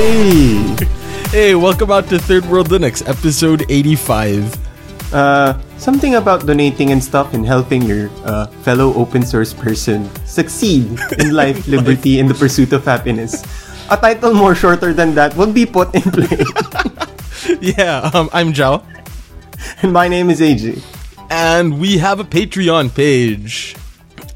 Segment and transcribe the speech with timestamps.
[0.00, 0.56] Hey!
[1.28, 5.12] Hey, welcome out to Third World Linux, episode 85.
[5.12, 10.88] Uh, something about donating and stuff and helping your uh, fellow open source person succeed
[11.20, 13.44] in life, liberty, and the pursuit of happiness.
[13.92, 16.48] A title more shorter than that will be put in play.
[17.60, 18.80] Yeah, um, I'm Zhao,
[19.82, 20.80] and my name is AJ.
[21.28, 23.76] and we have a Patreon page.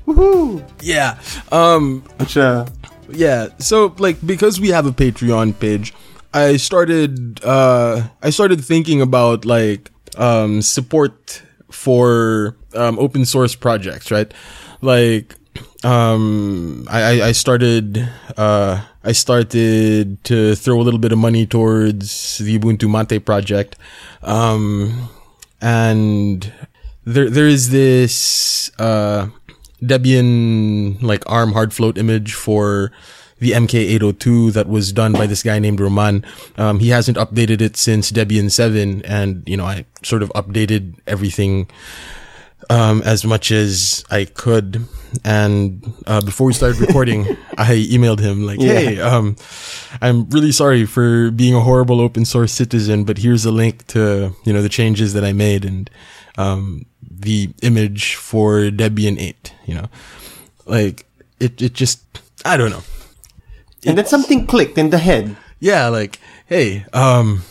[0.06, 0.60] Woohoo!
[0.82, 1.16] Yeah,
[1.50, 2.66] um, Which, uh,
[3.10, 3.48] yeah.
[3.58, 5.94] So, like, because we have a Patreon page,
[6.32, 14.10] I started, uh, I started thinking about like, um, support for um, open source projects,
[14.10, 14.32] right?
[14.80, 15.34] Like,
[15.84, 22.38] um, I, I- started, uh, I started to throw a little bit of money towards
[22.38, 23.76] the Ubuntu Mate project,
[24.22, 25.10] um,
[25.60, 26.50] and
[27.04, 29.28] there there is this uh,
[29.86, 32.92] Debian like ARM hard float image for
[33.38, 36.24] the MK802 that was done by this guy named Roman.
[36.56, 40.94] Um, he hasn't updated it since Debian 7, and you know I sort of updated
[41.06, 41.68] everything
[42.70, 44.86] um, as much as I could.
[45.24, 47.26] And uh, before we started recording,
[47.58, 49.36] I emailed him like, "Hey, um,
[50.00, 54.34] I'm really sorry for being a horrible open source citizen, but here's a link to
[54.44, 55.90] you know the changes that I made and
[56.36, 59.52] um, the image for Debian 8.
[59.66, 59.86] You know,
[60.66, 61.06] like
[61.40, 62.02] it, it just
[62.44, 62.82] I don't know.
[63.86, 65.36] and then something clicked in the head.
[65.60, 67.42] Yeah, like hey, um,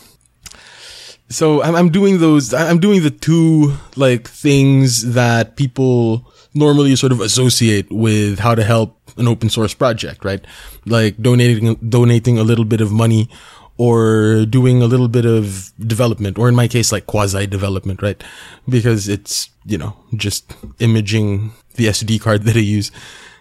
[1.28, 7.12] so I'm, I'm doing those, I'm doing the two like things that people normally sort
[7.12, 10.44] of associate with how to help an open source project, right?
[10.86, 13.28] Like donating, donating a little bit of money
[13.76, 18.22] or doing a little bit of development, or in my case, like quasi development, right?
[18.68, 22.92] Because it's, you know, just imaging the SD card that I use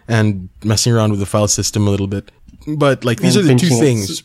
[0.07, 2.31] and messing around with the file system a little bit.
[2.77, 4.23] But like these And are the two things.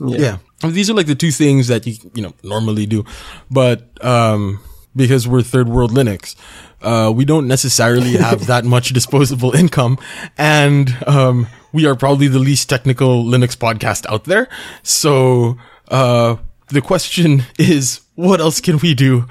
[0.00, 0.38] Yeah.
[0.64, 3.04] These are like the two things that you, you know, normally do.
[3.50, 4.60] But, um,
[4.96, 6.34] because we're third world Linux,
[6.82, 9.98] uh, we don't necessarily have that much disposable income.
[10.36, 14.48] And, um, we are probably the least technical Linux podcast out there.
[14.82, 15.58] So,
[15.88, 16.36] uh,
[16.68, 19.26] the question is, what else can we do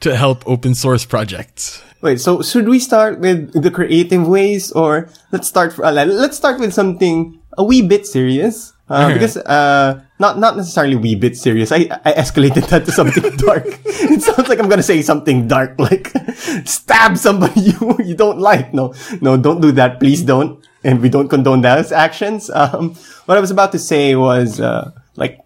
[0.00, 1.82] to help open source projects?
[2.00, 5.72] Wait, so should we start with the creative ways, or let's start?
[5.72, 10.56] For, uh, let's start with something a wee bit serious, uh, because uh, not not
[10.56, 11.72] necessarily wee bit serious.
[11.72, 13.66] I I escalated that to something dark.
[13.86, 16.12] It sounds like I'm gonna say something dark, like
[16.64, 18.74] stab somebody you you don't like.
[18.74, 20.00] No, no, don't do that.
[20.00, 20.58] Please don't.
[20.82, 22.48] And we don't condone those actions.
[22.48, 22.94] Um,
[23.26, 25.38] what I was about to say was uh, like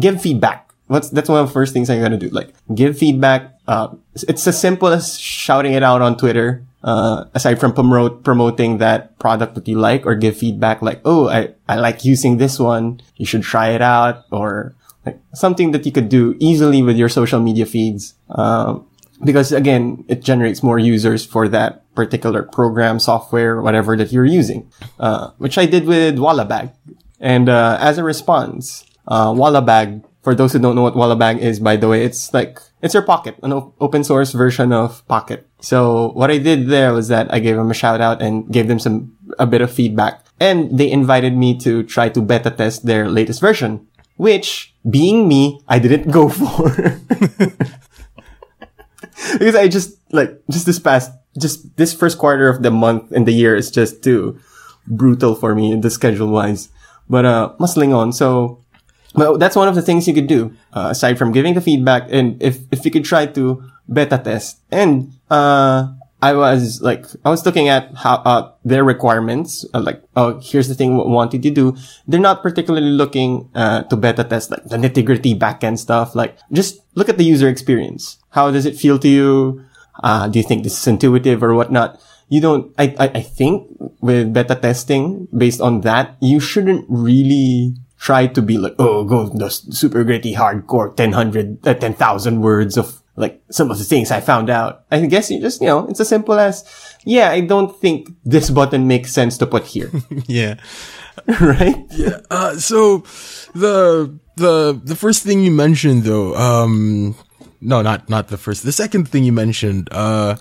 [0.00, 0.72] give feedback.
[0.86, 2.30] What's that's one of the first things I'm gonna do.
[2.30, 3.54] Like give feedback.
[3.68, 6.64] Uh, it's as simple as shouting it out on Twitter.
[6.82, 11.28] Uh, aside from promote promoting that product that you like, or give feedback like, "Oh,
[11.28, 13.00] I I like using this one.
[13.16, 14.74] You should try it out," or
[15.06, 18.14] like something that you could do easily with your social media feeds.
[18.30, 18.86] Um,
[19.22, 24.66] because again, it generates more users for that particular program, software, whatever that you're using.
[24.98, 26.72] Uh, which I did with Wallabag.
[27.20, 31.60] And, uh, as a response, uh, Wallabag, for those who don't know what Wallabag is,
[31.60, 35.46] by the way, it's like, it's your Pocket, an op- open source version of Pocket.
[35.62, 38.66] So what I did there was that I gave them a shout out and gave
[38.66, 40.26] them some, a bit of feedback.
[40.40, 43.86] And they invited me to try to beta test their latest version,
[44.16, 46.98] which, being me, I didn't go for.
[49.38, 53.26] because I just like just this past just this first quarter of the month and
[53.26, 54.38] the year is just too
[54.86, 56.68] brutal for me in the schedule wise.
[57.08, 58.12] But uh muscling on.
[58.12, 58.58] So
[59.14, 62.08] well, that's one of the things you could do uh, aside from giving the feedback
[62.10, 65.88] and if if you could try to beta test and uh
[66.22, 70.68] I was like, I was looking at how, uh, their requirements, uh, like, oh, here's
[70.68, 71.74] the thing we wanted to do.
[72.06, 76.14] They're not particularly looking, uh, to beta test, like, the nitty gritty backend stuff.
[76.14, 78.18] Like, just look at the user experience.
[78.30, 79.64] How does it feel to you?
[80.00, 82.00] Uh, do you think this is intuitive or whatnot?
[82.28, 83.66] You don't, I, I, I think
[84.00, 89.26] with beta testing, based on that, you shouldn't really try to be like, oh, go
[89.26, 94.20] the super gritty hardcore 1000, uh, 10,000 words of like some of the things I
[94.20, 94.84] found out.
[94.90, 96.64] I guess you just, you know, it's as simple as,
[97.04, 99.90] yeah, I don't think this button makes sense to put here.
[100.26, 100.56] Yeah.
[101.40, 101.76] right?
[101.90, 102.20] Yeah.
[102.30, 102.98] Uh, so
[103.54, 107.14] the the the first thing you mentioned though, um,
[107.60, 108.64] no, not not the first.
[108.64, 110.36] The second thing you mentioned, uh,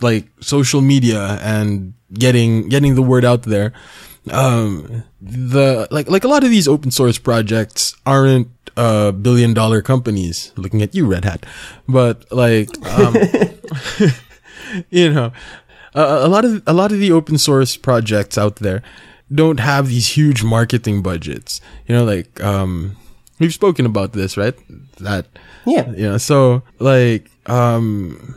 [0.00, 3.74] like social media and getting getting the word out there.
[4.30, 8.48] Um, the like like a lot of these open source projects aren't
[8.78, 10.52] uh billion dollar companies.
[10.56, 11.44] Looking at you, Red Hat,
[11.88, 13.16] but like um,
[14.90, 15.32] you know,
[15.94, 18.82] a, a lot of a lot of the open source projects out there
[19.34, 21.60] don't have these huge marketing budgets.
[21.86, 22.96] You know, like um,
[23.38, 24.54] we've spoken about this, right?
[25.00, 25.26] That
[25.66, 25.90] Yeah.
[25.90, 28.34] you know, so like um,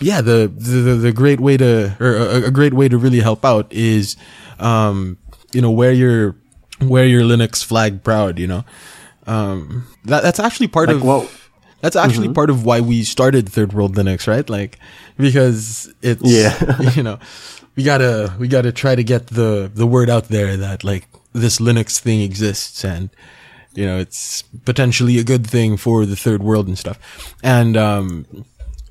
[0.00, 3.44] yeah, the the the great way to or a, a great way to really help
[3.44, 4.16] out is
[4.58, 5.18] um,
[5.52, 6.36] you know, wear your
[6.80, 8.38] wear your Linux flag proud.
[8.38, 8.64] You know,
[9.26, 11.28] um, that that's actually part Like, of whoa.
[11.80, 14.48] that's actually part of why we started Third World Linux, right?
[14.48, 14.78] Like
[15.16, 16.54] because it's Yeah.
[16.96, 17.18] you know,
[17.76, 21.58] we gotta we gotta try to get the the word out there that like this
[21.58, 23.10] Linux thing exists and
[23.74, 26.98] you know it's potentially a good thing for the third world and stuff.
[27.42, 28.26] And um,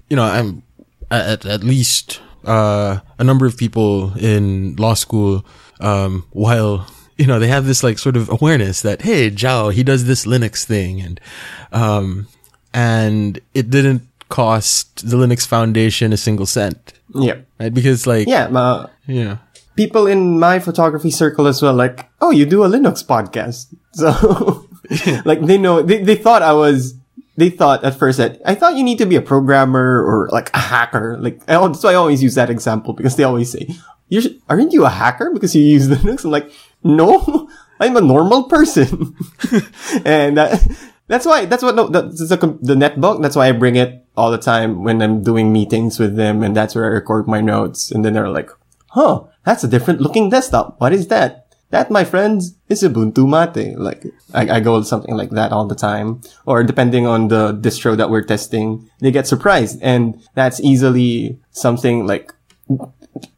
[0.10, 0.64] you know, I'm
[1.12, 5.46] at at least uh a number of people in law school
[5.80, 6.86] um while
[7.24, 10.26] you know they have this like sort of awareness that hey Zhao he does this
[10.28, 11.16] Linux thing and
[11.72, 12.28] um
[12.74, 17.38] and it didn't cost the Linux Foundation a single cent Yeah.
[17.62, 18.46] right because like Yeah.
[18.52, 19.40] Uh, know
[19.76, 23.74] people in my photography circle as well, like, oh, you do a Linux podcast.
[23.94, 24.10] So,
[25.26, 26.94] like, they know, they, they thought I was,
[27.38, 30.50] they thought at first that I thought you need to be a programmer or like
[30.54, 31.18] a hacker.
[31.22, 33.70] Like, I, that's why I always use that example because they always say,
[34.10, 36.26] You're, aren't you a hacker because you use Linux?
[36.26, 36.50] I'm like,
[36.84, 37.50] no,
[37.80, 39.16] I'm a normal person.
[40.06, 40.66] and that,
[41.08, 43.22] that's why, that's what, no, that's the, the netbook.
[43.22, 46.44] That's why I bring it all the time when I'm doing meetings with them.
[46.44, 47.92] And that's where I record my notes.
[47.92, 48.50] And then they're like,
[48.88, 50.80] huh, that's a different looking desktop.
[50.80, 51.44] What is that?
[51.72, 53.80] That, my friends, is Ubuntu Mate.
[53.80, 56.22] Like, I, I go with something like that all the time.
[56.46, 59.82] Or depending on the distro that we're testing, they get surprised.
[59.82, 62.32] And that's easily something like,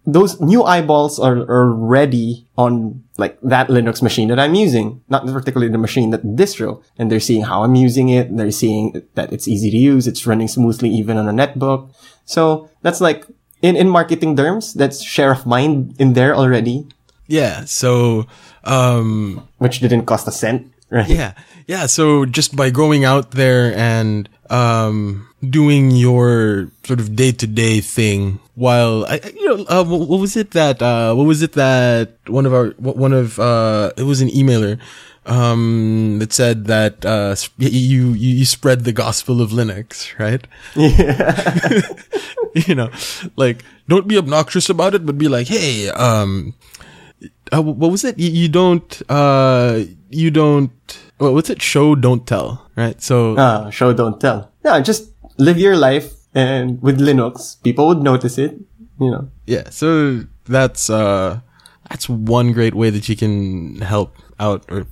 [0.05, 5.25] those new eyeballs are, are ready on like that Linux machine that I'm using, not
[5.25, 6.83] particularly the machine that distro.
[6.97, 8.35] And they're seeing how I'm using it.
[8.35, 10.07] They're seeing that it's easy to use.
[10.07, 11.89] It's running smoothly even on a netbook.
[12.25, 13.25] So that's like
[13.61, 16.87] in, in marketing terms, that's share of mind in there already,
[17.27, 18.27] yeah so
[18.65, 20.71] um which didn't cost a cent.
[20.91, 21.09] Right.
[21.09, 21.33] Yeah.
[21.65, 21.87] Yeah.
[21.87, 27.81] So just by going out there and, um, doing your sort of day to day
[27.81, 31.53] thing while I, you know, uh, what, what was it that, uh, what was it
[31.53, 34.79] that one of our, one of, uh, it was an emailer,
[35.25, 40.45] um, that said that, uh, you, you, you spread the gospel of Linux, right?
[40.75, 41.81] Yeah.
[42.67, 42.89] you know,
[43.35, 46.53] like, don't be obnoxious about it, but be like, hey, um,
[47.53, 48.17] uh, what was it?
[48.17, 50.71] You, you don't, uh, you don't,
[51.17, 51.61] what, what's it?
[51.61, 53.01] Show, don't tell, right?
[53.01, 54.51] So, uh, show don't tell.
[54.63, 58.59] Yeah, just live your life and with Linux, people would notice it,
[58.99, 59.31] you know.
[59.47, 61.39] yeah, so that's, uh,
[61.89, 64.85] that's one great way that you can help out or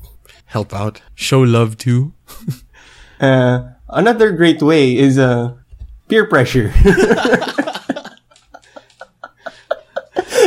[0.45, 2.13] help out, show love to.
[3.19, 5.53] Uh, another great way is, uh,
[6.09, 6.73] peer pressure.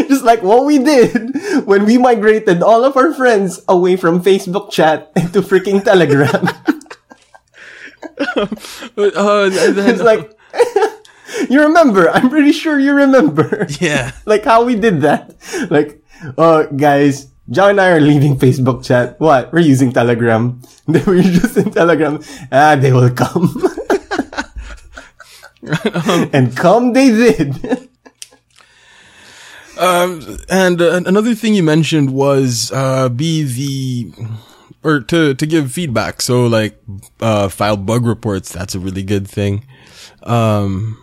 [0.09, 1.35] Just like what we did
[1.65, 6.49] when we migrated all of our friends away from Facebook chat into freaking Telegram.
[8.97, 10.36] Uh, then, it's like,
[11.51, 13.67] you remember, I'm pretty sure you remember.
[13.81, 14.13] yeah.
[14.25, 15.35] like how we did that.
[15.71, 16.03] Like,
[16.39, 19.19] uh, guys, John and I are leaving Facebook chat.
[19.21, 19.53] What?
[19.53, 20.61] We're using Telegram.
[20.87, 22.21] They were just in Telegram.
[22.53, 23.51] Ah, they will come.
[26.33, 27.89] and come they did.
[29.79, 34.13] Um, and uh, another thing you mentioned was uh, be the
[34.83, 36.23] or to to give feedback.
[36.23, 36.81] So like
[37.21, 38.53] uh, file bug reports.
[38.53, 39.67] That's a really good thing.
[40.23, 41.03] Um,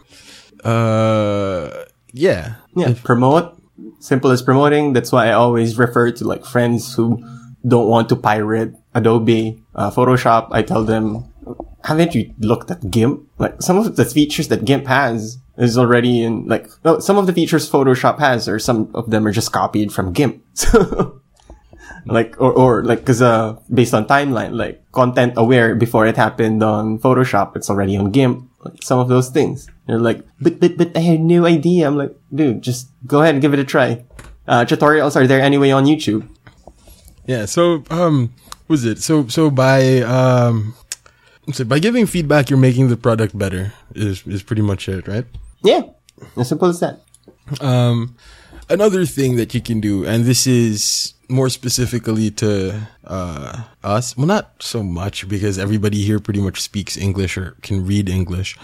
[0.63, 3.59] uh, yeah, yeah, promote.
[3.99, 4.93] Simple as promoting.
[4.93, 7.23] That's why I always refer to like friends who
[7.67, 10.49] don't want to pirate Adobe, uh, Photoshop.
[10.51, 11.25] I tell them,
[11.83, 13.27] haven't you looked at GIMP?
[13.39, 17.27] Like some of the features that GIMP has is already in like, no, some of
[17.27, 20.41] the features Photoshop has or some of them are just copied from GIMP.
[20.55, 21.21] So
[22.05, 26.61] like, or, or like, cause, uh, based on timeline, like content aware before it happened
[26.61, 28.49] on Photoshop, it's already on GIMP.
[28.63, 29.67] Like some of those things.
[29.87, 31.85] They're like, but, but, but I had no idea.
[31.87, 34.05] I'm like, dude, just go ahead and give it a try.
[34.47, 36.27] Uh, tutorials are there anyway on YouTube.
[37.25, 37.45] yeah.
[37.45, 38.33] So um,
[38.67, 40.73] was it so so by um,
[41.51, 43.73] so by giving feedback, you're making the product better.
[43.95, 45.25] Is is pretty much it, right?
[45.63, 45.81] Yeah.
[46.37, 47.01] As simple as that.
[47.59, 48.15] Um,
[48.69, 54.15] another thing that you can do, and this is more specifically to uh, us.
[54.15, 58.55] Well, not so much because everybody here pretty much speaks English or can read English,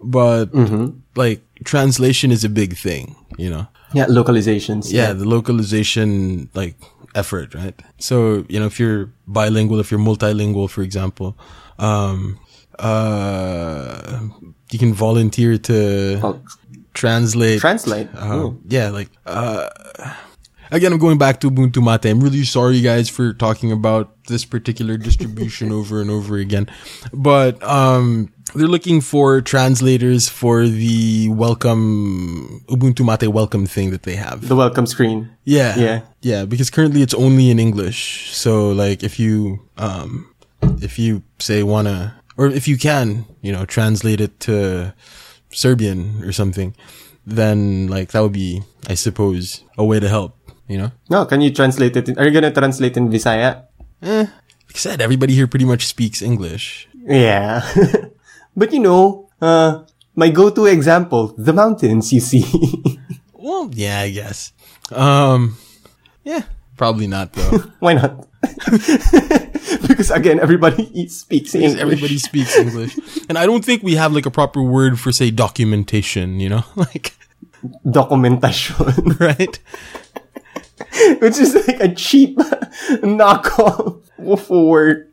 [0.00, 0.52] but
[1.16, 3.66] like translation is a big thing, you know.
[3.94, 4.92] Yeah, localizations.
[4.92, 6.76] Yeah, the localization like
[7.14, 7.74] effort, right?
[7.98, 11.36] So you know, if you're bilingual, if you're multilingual, for example,
[11.78, 12.38] um,
[12.78, 14.20] uh,
[14.70, 16.40] you can volunteer to Oh,
[16.92, 18.08] translate translate.
[18.14, 19.68] uh, yeah, like uh,
[20.70, 22.10] again, I'm going back to Ubuntu Mate.
[22.10, 26.68] I'm really sorry, guys, for talking about this particular distribution over and over again.
[27.12, 34.16] But um, they're looking for translators for the welcome Ubuntu Mate welcome thing that they
[34.16, 34.48] have.
[34.48, 35.30] The welcome screen.
[35.44, 36.00] Yeah, Yeah.
[36.22, 36.44] yeah.
[36.44, 38.30] Because currently it's only in English.
[38.34, 40.32] So like, if you um,
[40.82, 44.94] if you say wanna or if you can, you know, translate it to
[45.50, 46.74] Serbian or something,
[47.26, 50.37] then like that would be, I suppose, a way to help.
[50.68, 50.90] You know.
[51.10, 52.08] No, can you translate it?
[52.10, 53.64] In, are you gonna translate in Visaya?
[54.02, 56.88] Eh, like I said, everybody here pretty much speaks English.
[56.94, 57.64] Yeah.
[58.56, 59.84] but you know, uh,
[60.14, 62.44] my go-to example, the mountains, you see.
[63.40, 64.52] Well, yeah, I guess.
[64.92, 65.56] Um,
[66.22, 66.42] yeah,
[66.76, 67.62] probably not though.
[67.78, 68.26] Why not?
[69.88, 71.80] because again, everybody speaks Because English.
[71.80, 72.98] everybody speaks English,
[73.30, 76.40] and I don't think we have like a proper word for say documentation.
[76.40, 77.14] You know, like
[77.88, 79.58] documentation, right?
[81.20, 82.38] which is like a cheap
[83.02, 85.12] knockoff of word.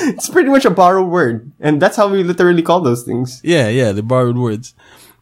[0.00, 3.40] It's pretty much a borrowed word, and that's how we literally call those things.
[3.44, 4.74] Yeah, yeah, the borrowed words.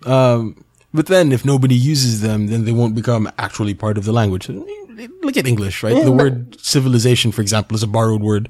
[0.06, 4.12] Um, but then if nobody uses them, then they won't become actually part of the
[4.12, 4.48] language.
[4.48, 6.04] Look at English, right?
[6.04, 8.48] the word civilization, for example, is a borrowed word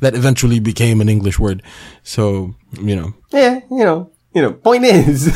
[0.00, 1.62] that eventually became an English word.
[2.02, 4.52] So, you know, Yeah, you know, you know.
[4.52, 5.28] Point is,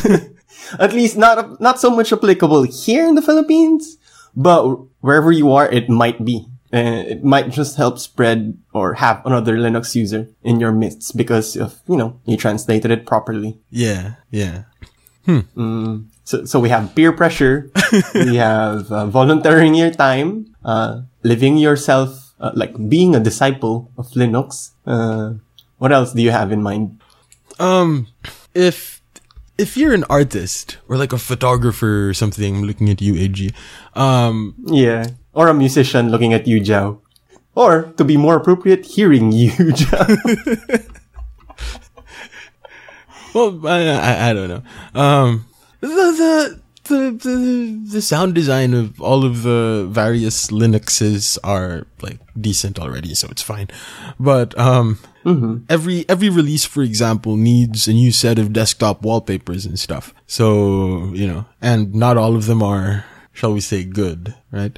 [0.78, 3.95] at least not not so much applicable here in the Philippines,
[4.36, 6.46] but wherever you are, it might be.
[6.72, 11.56] Uh, it might just help spread or have another Linux user in your midst because
[11.56, 13.58] of you know you translated it properly.
[13.70, 14.64] yeah, yeah.
[16.26, 17.70] So, so we have peer pressure,
[18.14, 24.10] we have uh, volunteering your time, uh, living yourself, uh, like being a disciple of
[24.10, 24.72] Linux.
[24.84, 25.34] Uh,
[25.78, 27.00] what else do you have in mind?
[27.60, 28.08] Um,
[28.54, 28.95] if
[29.58, 33.52] if you're an artist or like a photographer or something, looking at you, AG.
[33.94, 35.06] Um, Yeah.
[35.32, 37.00] Or a musician looking at you, Joe.
[37.54, 40.06] Or, to be more appropriate, hearing you, Joe.
[43.34, 44.62] well, I, I, I don't know.
[44.94, 45.46] Um,
[45.80, 52.18] the, the the the the sound design of all of the various Linuxes are like
[52.40, 53.68] decent already, so it's fine.
[54.18, 54.98] But um,
[55.68, 60.14] every every release, for example, needs a new set of desktop wallpapers and stuff.
[60.26, 64.76] So you know, and not all of them are, shall we say, good, right?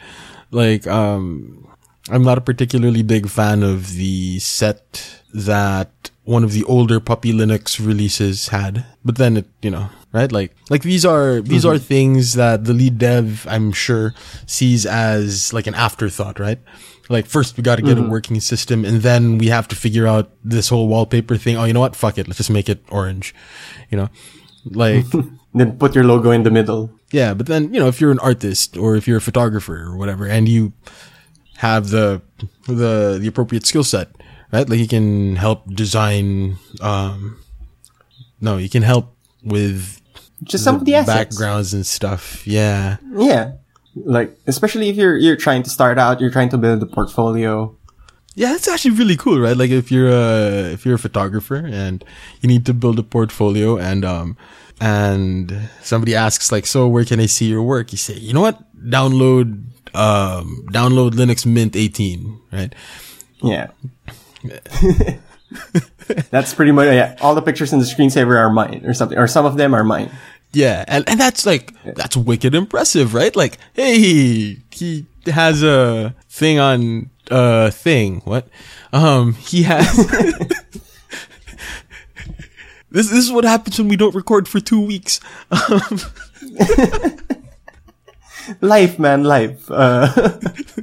[0.51, 1.68] Like um,
[2.11, 7.33] I'm not a particularly big fan of the set that one of the older Puppy
[7.33, 8.85] Linux releases had.
[9.05, 10.31] But then it, you know, right?
[10.31, 11.77] Like, like these are, these mm-hmm.
[11.77, 14.15] are things that the lead dev, I'm sure,
[14.47, 16.59] sees as like an afterthought, right?
[17.09, 18.11] Like first we got to get a mm-hmm.
[18.11, 21.57] working system and then we have to figure out this whole wallpaper thing.
[21.57, 21.97] Oh, you know what?
[21.97, 22.29] Fuck it.
[22.29, 23.35] Let's just make it orange,
[23.91, 24.11] you know?
[24.67, 25.07] Like,
[25.55, 26.91] then put your logo in the middle.
[27.11, 29.97] yeah, but then, you know, if you're an artist or if you're a photographer or
[29.97, 30.75] whatever and you
[31.59, 32.23] have the
[32.67, 34.09] the the appropriate skill set,
[34.53, 34.69] right?
[34.69, 37.39] Like he can help design um
[38.41, 40.01] no, you can help with
[40.45, 41.35] Just some of the assets.
[41.35, 42.47] backgrounds and stuff.
[42.47, 42.99] Yeah.
[43.17, 43.53] Yeah.
[43.97, 47.75] Like, especially if you're, you're trying to start out, you're trying to build a portfolio.
[48.37, 49.57] Yeah, it's actually really cool, right?
[49.57, 52.05] Like if you're a if you're a photographer and
[52.41, 54.37] you need to build a portfolio and um
[54.81, 57.91] and somebody asks like, so where can I see your work?
[57.91, 58.63] You say, you know what?
[58.79, 62.75] Download um download Linux Mint 18, right?
[63.43, 63.69] Yeah.
[66.31, 67.17] That's pretty much, yeah.
[67.21, 69.85] All the pictures in the screensaver are mine or something, or some of them are
[69.85, 70.11] mine.
[70.53, 73.35] Yeah, and, and that's like that's wicked impressive, right?
[73.37, 78.23] Like, hey, he has a thing on uh thing.
[78.25, 78.49] What?
[78.93, 79.95] Um, he has.
[82.91, 85.21] this this is what happens when we don't record for two weeks.
[85.51, 86.01] Um,
[88.61, 89.71] Life, man, life.
[89.71, 90.09] Uh,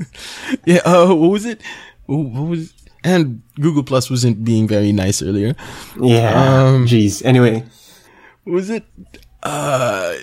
[0.65, 0.81] yeah.
[0.85, 1.61] Uh, what was it?
[2.05, 2.73] What was?
[3.03, 5.55] And Google Plus wasn't being very nice earlier.
[6.01, 6.33] yeah.
[6.33, 7.21] Um, Jeez.
[7.23, 7.63] Anyway.
[8.45, 8.83] Was it?
[9.43, 10.13] Uh,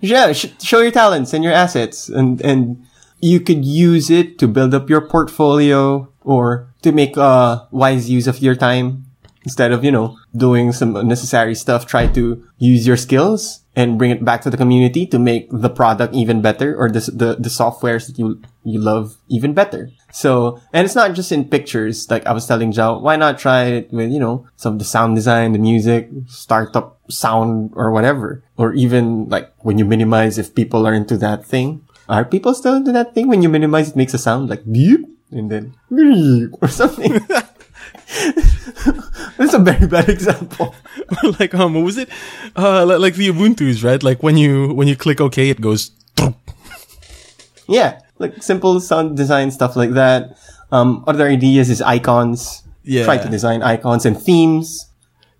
[0.00, 2.84] Yeah, sh- show your talents and your assets, and and
[3.24, 8.26] you could use it to build up your portfolio or to make uh wise use
[8.28, 9.08] of your time
[9.48, 11.86] instead of you know doing some unnecessary stuff.
[11.88, 15.68] Try to use your skills and bring it back to the community to make the
[15.70, 19.90] product even better or the the, the softwares that you you love even better.
[20.12, 22.08] So, and it's not just in pictures.
[22.10, 24.84] Like I was telling Zhao, why not try it with, you know, some of the
[24.84, 28.44] sound design, the music, startup sound or whatever.
[28.56, 31.84] Or even like when you minimize if people are into that thing.
[32.08, 33.28] Are people still into that thing?
[33.28, 35.74] When you minimize, it makes a sound like beep and then
[36.60, 37.18] or something.
[39.36, 40.74] That's a very bad example.
[41.40, 42.08] like um, what was it?
[42.54, 44.02] Uh, like, the Ubuntu's, right?
[44.02, 45.90] Like when you when you click OK, it goes.
[47.68, 48.00] Yeah.
[48.18, 50.36] like simple sound design stuff like that.
[50.70, 52.62] Um, other ideas is icons.
[52.84, 53.04] Yeah.
[53.04, 54.86] Try to design icons and themes.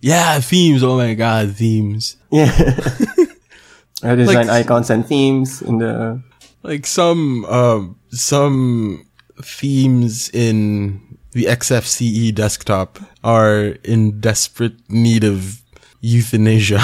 [0.01, 0.83] Yeah, themes.
[0.83, 2.17] Oh my god, themes.
[2.31, 2.51] Yeah.
[4.03, 6.21] I design Like- icons and themes in the
[6.63, 9.07] Like some um some
[9.43, 15.61] themes in the XFCE desktop are in desperate need of
[16.00, 16.81] euthanasia.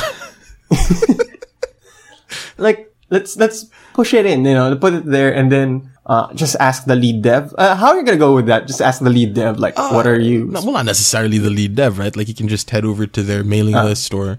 [2.59, 6.57] like let's let's push it in, you know, put it there and then uh, just
[6.59, 7.55] ask the lead dev.
[7.57, 8.67] Uh, how are you gonna go with that?
[8.67, 10.47] Just ask the lead dev, like, what are you?
[10.47, 12.15] No, well, not necessarily the lead dev, right?
[12.17, 14.39] Like you can just head over to their mailing list or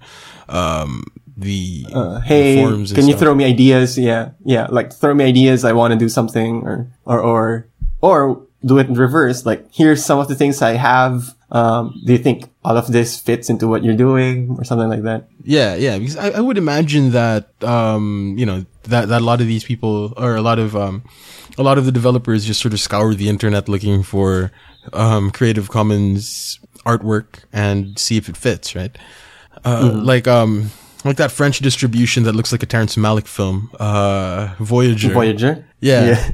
[0.49, 1.03] um
[1.37, 3.21] the, Uh, the hey, forums and can you stuff.
[3.21, 3.97] throw me ideas?
[3.97, 5.63] Yeah, yeah, like throw me ideas.
[5.65, 7.67] I want to do something, or or or
[8.01, 9.45] or do it in reverse.
[9.45, 11.35] Like here's some of the things I have.
[11.51, 15.03] Um, do you think all of this fits into what you're doing, or something like
[15.03, 15.27] that?
[15.43, 19.41] Yeah, yeah, because I, I would imagine that um, you know that that a lot
[19.41, 21.03] of these people or a lot of um,
[21.57, 24.51] a lot of the developers just sort of scour the internet looking for
[24.93, 28.97] um, Creative Commons artwork and see if it fits, right?
[29.65, 30.05] Uh, Mm-hmm.
[30.05, 30.71] Like um,
[31.03, 35.11] like that French distribution that looks like a Terrence Malick film, uh, Voyager.
[35.11, 35.65] Voyager.
[35.81, 36.15] Yeah.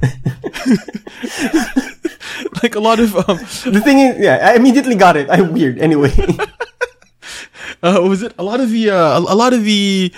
[2.64, 3.38] like a lot of um,
[3.72, 5.30] the thing is, yeah, I immediately got it.
[5.30, 5.80] I'm weird.
[5.80, 6.12] Anyway,
[7.84, 10.14] uh, was it a lot of the uh, a, a lot of the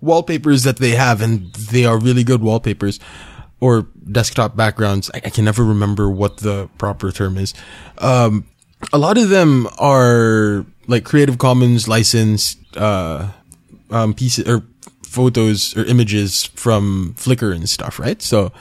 [0.00, 3.00] wallpapers that they have, and they are really good wallpapers
[3.60, 5.10] or desktop backgrounds.
[5.14, 7.54] I, I can never remember what the proper term is.
[7.98, 8.46] Um,
[8.92, 13.30] a lot of them are like Creative Commons licensed uh,
[13.90, 14.62] um, pieces or
[15.02, 18.22] photos or images from Flickr and stuff, right?
[18.22, 18.52] So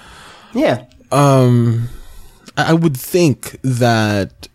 [0.54, 0.86] yeah.
[1.12, 1.90] I
[2.58, 4.48] I would think that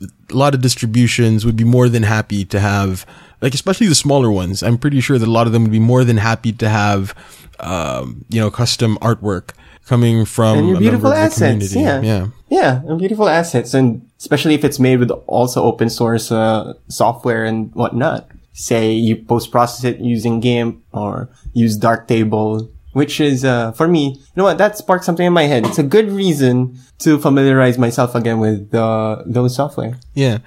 [0.00, 3.06] a lot of distributions would be more than happy to have,
[3.42, 4.62] like especially the smaller ones.
[4.62, 7.14] I'm pretty sure that a lot of them would be more than happy to have,
[7.60, 9.50] um, you know, custom artwork
[9.84, 11.72] coming from and beautiful member of the assets.
[11.72, 11.80] community.
[11.80, 12.00] Yeah.
[12.00, 16.74] yeah, Yeah, and beautiful assets, and especially if it's made with also open source uh,
[16.88, 18.28] software and whatnot.
[18.54, 24.14] Say you post process it using GIMP or use Darktable, which is uh, for me,
[24.16, 24.58] you know what?
[24.58, 25.66] That sparked something in my head.
[25.66, 29.98] It's a good reason to familiarize myself again with uh, those software.
[30.14, 30.38] yeah.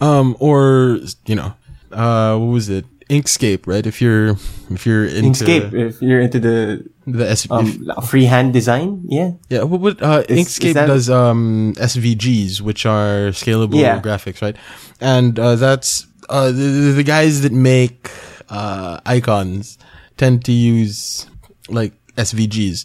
[0.00, 1.54] Um, or you know,
[1.92, 2.84] uh, what was it?
[3.10, 3.86] Inkscape, right?
[3.86, 4.36] If you're
[4.70, 9.62] if you're into Inkscape, if you're into the the S- um, freehand design, yeah, Yeah,
[9.64, 13.98] what would uh, Is- Inkscape is that- does um, SVGs, which are scalable Yeah.
[14.00, 14.56] graphics, right?
[15.00, 18.10] And uh, that's uh, the, the guys that make
[18.50, 19.78] uh, icons
[20.18, 21.26] tend to use
[21.68, 22.84] like SVGs.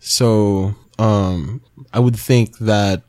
[0.00, 1.60] So um,
[1.92, 3.02] I would think that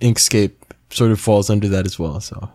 [0.00, 0.52] Inkscape
[0.90, 2.20] sort of falls under that as well.
[2.20, 2.48] So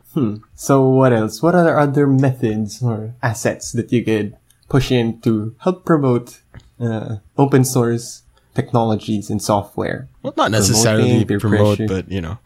[0.56, 1.42] So what else?
[1.42, 4.36] What are other methods or assets that you could
[4.70, 6.42] push in to help promote
[6.80, 8.24] uh, open source
[8.56, 10.08] technologies and software?
[10.24, 11.88] well, not necessarily promote, pressure.
[11.88, 12.38] but you know,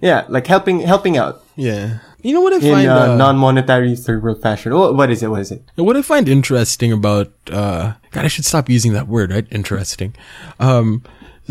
[0.00, 1.98] Yeah, like helping helping out yeah.
[2.20, 4.72] You know what I in find uh, uh, non-monetary world fashion.
[4.72, 5.28] Oh, what is it?
[5.28, 5.62] What is it?
[5.76, 9.46] What I find interesting about, uh, God, I should stop using that word, right?
[9.52, 10.14] Interesting.
[10.58, 11.04] Um,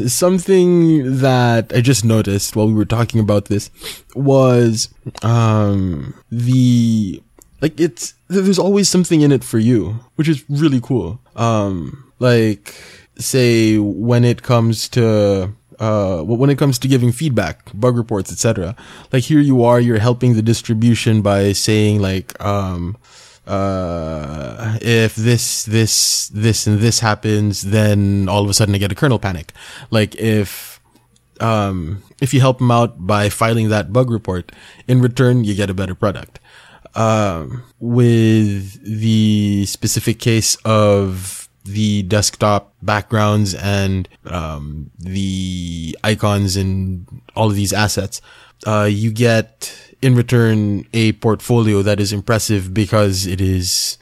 [0.07, 3.71] something that I just noticed while we were talking about this
[4.13, 4.89] was,
[5.23, 7.23] um, the,
[7.61, 11.21] like, it's, there's always something in it for you, which is really cool.
[11.37, 12.75] Um, like,
[13.17, 18.75] say, when it comes to, uh, when it comes to giving feedback, bug reports, etc.
[19.11, 22.97] Like here you are, you're helping the distribution by saying like, um,
[23.45, 28.91] uh, if this, this, this, and this happens, then all of a sudden I get
[28.91, 29.53] a kernel panic.
[29.91, 30.81] Like if,
[31.39, 34.51] um, if you help them out by filing that bug report,
[34.87, 36.39] in return you get a better product.
[36.95, 47.49] Um, with the specific case of the desktop backgrounds and um, the icons and all
[47.49, 48.21] of these assets,
[48.65, 53.97] uh, you get in return a portfolio that is impressive because it is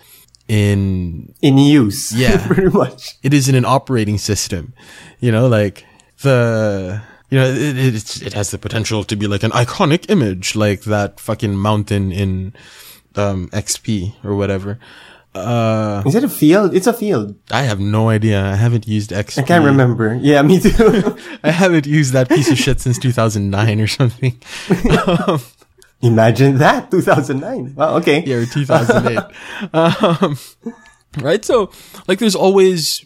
[0.48, 2.46] in In use, Yeah.
[2.46, 3.16] pretty much.
[3.24, 4.74] it is in an operating system.
[5.20, 5.86] You know, like
[6.22, 10.56] the you know it, it it has the potential to be like an iconic image,
[10.56, 12.54] like that fucking mountain in
[13.16, 14.78] um, XP or whatever.
[15.36, 16.74] Uh, Is it a field?
[16.74, 17.36] It's a field.
[17.52, 18.42] I have no idea.
[18.42, 19.40] I haven't used XP.
[19.40, 20.16] I can't remember.
[20.22, 21.18] Yeah, me too.
[21.44, 24.42] I haven't used that piece of shit since 2009 or something.
[26.02, 27.76] Imagine that, 2009.
[27.76, 28.24] Wow, okay.
[28.26, 29.20] Yeah, or 2008.
[29.74, 30.38] um,
[31.18, 31.44] right?
[31.44, 31.70] So,
[32.08, 33.04] like, there's always,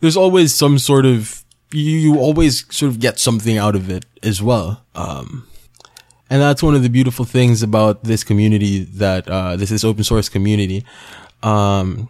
[0.00, 4.04] there's always some sort of, you, you always sort of get something out of it
[4.22, 4.84] as well.
[4.94, 5.46] Um,
[6.30, 10.02] and that's one of the beautiful things about this community that, uh, this is open
[10.02, 10.84] source community.
[11.42, 12.08] Um,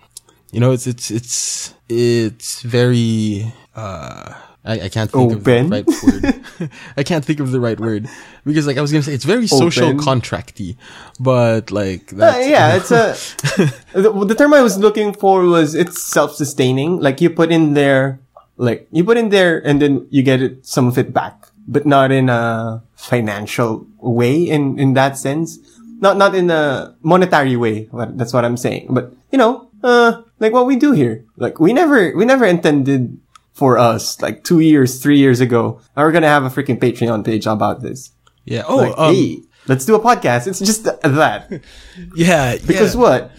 [0.53, 5.37] you know, it's, it's, it's, it's very, uh, I, I can't think Open?
[5.37, 6.71] of the right word.
[6.97, 8.07] I can't think of the right word
[8.45, 10.77] because like I was gonna say it's very social contracty,
[11.19, 13.73] but like Uh, that's, yeah, it's a.
[13.95, 17.01] the, the term I was looking for was it's self-sustaining.
[17.01, 18.21] Like you put in there,
[18.57, 21.87] like you put in there, and then you get it, some of it back, but
[21.87, 24.43] not in a financial way.
[24.43, 25.59] In in that sense,
[25.99, 27.89] not not in a monetary way.
[27.93, 28.89] That's what I'm saying.
[28.91, 33.19] But you know, uh, like what we do here, like we never we never intended
[33.53, 35.81] for us like two years, three years ago.
[35.97, 38.13] Now we're gonna have a freaking Patreon page about this.
[38.45, 38.63] yeah.
[38.67, 40.47] Oh, Like, um, hey, let's do a podcast.
[40.47, 41.61] It's just that.
[42.15, 42.57] yeah.
[42.67, 43.01] Because yeah.
[43.01, 43.31] what?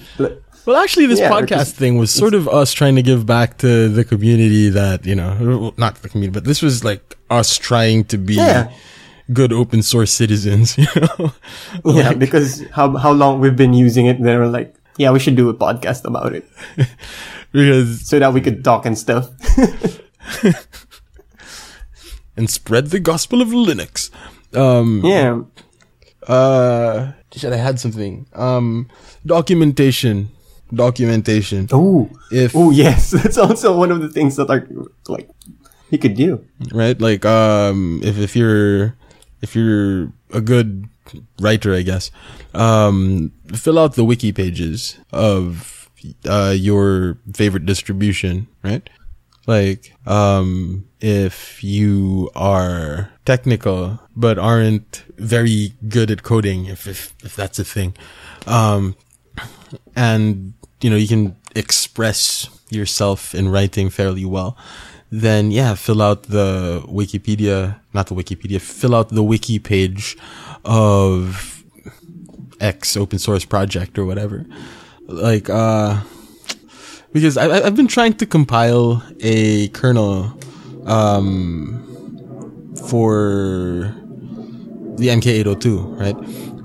[0.66, 3.58] Well, actually, this Yeah, podcast because thing was sort of us trying to give back
[3.60, 8.04] to the community that, you know, not the community, but this was like us trying
[8.06, 8.70] to be Yeah.
[9.34, 11.32] Good open source citizens, you know?
[11.86, 15.36] Yeah, because how how long we've been using it, they were like, yeah, we should
[15.36, 16.46] do a podcast about it
[17.52, 19.30] because, so that we could talk and stuff.
[22.38, 24.10] and spread the gospel of Linux.
[24.56, 25.42] Um, yeah,
[26.28, 28.26] uh, shit, I had something.
[28.34, 28.90] Um,
[29.26, 30.30] documentation.
[30.72, 31.68] Documentation.
[31.72, 34.68] oh, If, oh yes, that's also one of the things that are
[35.08, 35.28] like
[35.90, 36.46] you could do.
[36.72, 37.00] right?
[37.00, 38.96] Like, um, if, if you're,
[39.42, 40.88] if you're a good
[41.40, 42.12] writer, I guess,
[42.54, 45.90] um, fill out the wiki pages of,
[46.28, 48.90] uh, your favorite distribution, right?
[49.48, 57.36] Like, um, if you are technical, but aren't very good at coding, if, if, if
[57.36, 57.96] that's a thing,
[58.46, 58.96] um,
[59.96, 64.56] and, you know, you can express yourself in writing fairly well,
[65.12, 70.18] then yeah, fill out the Wikipedia, not the Wikipedia, fill out the wiki page
[70.64, 71.64] of
[72.60, 74.46] X open source project or whatever.
[75.08, 76.02] Like, uh,
[77.12, 80.38] because I, I've been trying to compile a kernel,
[80.86, 81.86] um,
[82.88, 83.96] for
[84.98, 86.16] the MK802, right?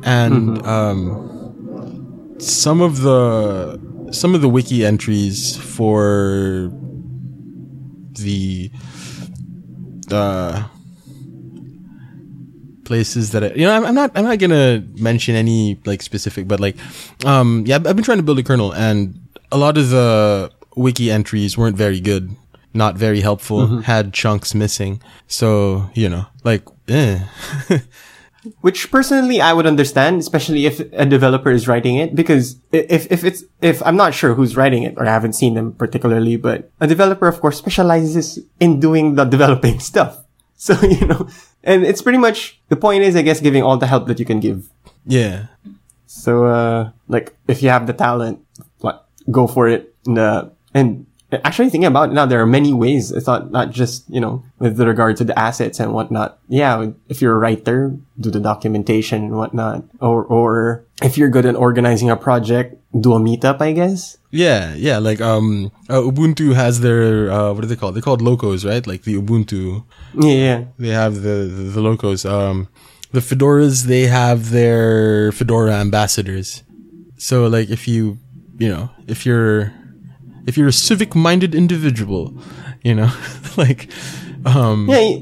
[0.04, 1.30] And, um,
[2.38, 3.80] some of the,
[4.12, 6.70] some of the wiki entries for
[8.14, 8.70] the,
[10.11, 10.68] uh,
[12.85, 16.46] places that I, you know, I'm, I'm not, I'm not gonna mention any like specific,
[16.46, 16.77] but like,
[17.24, 19.18] um, yeah, I've I've been trying to build a kernel and
[19.50, 22.37] a lot of the wiki entries weren't very good,
[22.74, 25.00] not very helpful, had chunks missing.
[25.29, 27.20] So, you know, like, eh.
[28.61, 33.24] Which personally I would understand, especially if a developer is writing it, because if, if
[33.24, 36.70] it's, if I'm not sure who's writing it, or I haven't seen them particularly, but
[36.80, 40.24] a developer, of course, specializes in doing the developing stuff.
[40.57, 41.28] So, you know,
[41.62, 44.24] and it's pretty much, the point is, I guess, giving all the help that you
[44.24, 44.68] can give.
[45.07, 45.46] yeah.
[46.07, 48.38] So, uh, like, if you have the talent,
[48.83, 49.00] like,
[49.33, 49.96] go for it.
[50.07, 53.10] And, uh, and actually thinking about it now, there are many ways.
[53.10, 56.38] It's not, not just, you know, with regard to the assets and whatnot.
[56.48, 56.90] Yeah.
[57.08, 59.84] If you're a writer, do the documentation and whatnot.
[60.00, 64.18] Or, or if you're good at organizing a project, do a meetup, I guess.
[64.30, 67.94] Yeah, yeah, like um uh, Ubuntu has their uh what are they called?
[67.94, 68.84] They're called locos, right?
[68.84, 69.84] Like the Ubuntu
[70.14, 70.30] Yeah.
[70.30, 70.64] yeah.
[70.78, 72.24] they have the the, the locos.
[72.24, 72.68] Um
[73.12, 76.64] the Fedoras they have their Fedora ambassadors.
[77.16, 78.18] So like if you
[78.58, 79.72] you know, if you're
[80.46, 82.37] if you're a civic minded individual,
[82.83, 83.11] you know,
[83.57, 83.88] like
[84.44, 85.18] um Yeah,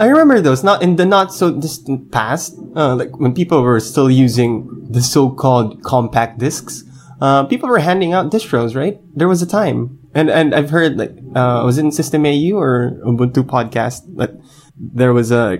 [0.00, 0.64] I remember those.
[0.64, 5.02] Not in the not so distant past, uh, like when people were still using the
[5.02, 6.84] so-called compact discs.
[7.20, 8.98] Uh, people were handing out distros, right?
[9.14, 12.56] There was a time, and and I've heard like uh, was it in System AU
[12.56, 14.40] or Ubuntu podcast that
[14.74, 15.58] there was a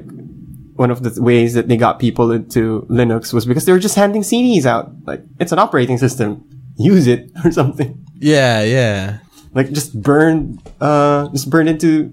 [0.81, 3.95] one of the ways that they got people into Linux was because they were just
[3.95, 4.91] handing CDs out.
[5.05, 8.05] Like it's an operating system, use it or something.
[8.19, 9.19] yeah, yeah.
[9.53, 12.13] Like just burn, uh, just burn into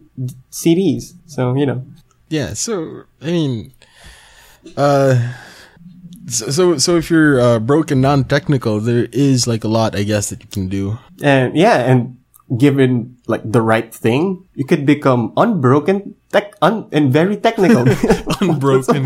[0.52, 1.14] CDs.
[1.28, 1.86] So you know.
[2.30, 3.74] Yeah, so I mean,
[4.76, 5.16] uh,
[6.28, 10.04] so so, so if you're uh, broke and non-technical, there is like a lot, I
[10.04, 10.98] guess, that you can do.
[11.22, 12.18] And yeah, and
[12.58, 17.86] given like the right thing, you could become unbroken tech un- and very technical.
[18.42, 19.06] Unbroken.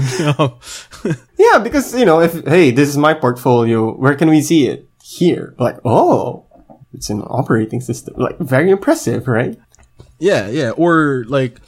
[1.37, 4.87] yeah, because you know, if hey, this is my portfolio, where can we see it?
[5.17, 5.55] Here.
[5.59, 6.45] Like, oh,
[6.93, 8.15] it's an operating system.
[8.17, 9.59] Like, very impressive, right?
[10.19, 10.71] yeah, yeah.
[10.71, 11.59] Or like,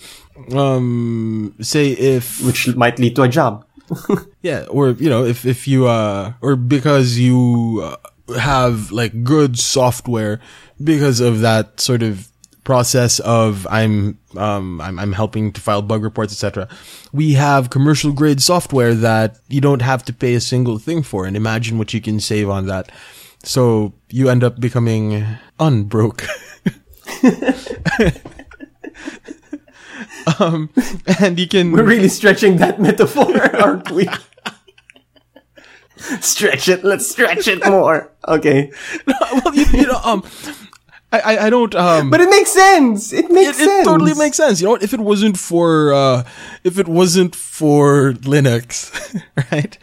[0.56, 3.65] um, say if Which might lead to a job.
[4.41, 9.60] yeah, or you know, if if you uh, or because you uh, have like good
[9.60, 10.39] software
[10.84, 12.29] because of that sort of
[12.63, 16.67] process of I'm um I'm I'm helping to file bug reports etc.
[17.12, 21.25] We have commercial grade software that you don't have to pay a single thing for,
[21.25, 22.91] and imagine what you can save on that.
[23.43, 25.25] So you end up becoming
[25.60, 26.25] unbroke.
[30.39, 30.69] um,
[31.19, 31.71] and you can.
[31.71, 34.08] We're really stretching that metaphor, aren't we?
[36.21, 36.84] stretch it.
[36.84, 38.12] Let's stretch it more.
[38.27, 38.71] Okay.
[39.08, 40.23] No, well, you, you know, um,
[41.12, 43.13] I, I, don't, um, But it makes sense.
[43.13, 43.88] It makes it, sense.
[43.88, 44.62] it totally makes sense.
[44.62, 44.75] You know?
[44.75, 46.23] If it wasn't for, uh,
[46.63, 49.77] if it wasn't for Linux, right,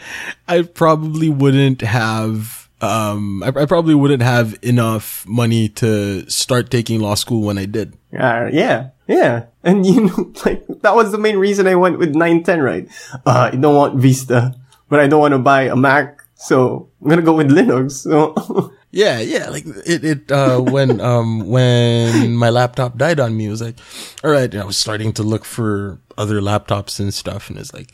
[0.49, 7.01] I probably wouldn't have, um, I, I probably wouldn't have enough money to start taking
[7.01, 7.95] law school when I did.
[8.13, 9.47] Uh, yeah, yeah.
[9.63, 12.89] And you know, like, that was the main reason I went with 910, right?
[13.27, 14.55] Uh, I don't want Vista,
[14.89, 17.93] but I don't want to buy a Mac, so I'm gonna go with Linux.
[17.93, 23.47] So, Yeah, yeah, like it, it, uh, when, um, when my laptop died on me,
[23.47, 23.79] it was like,
[24.25, 27.51] all right, and I was starting to look for other laptops and stuff.
[27.51, 27.93] And it's like,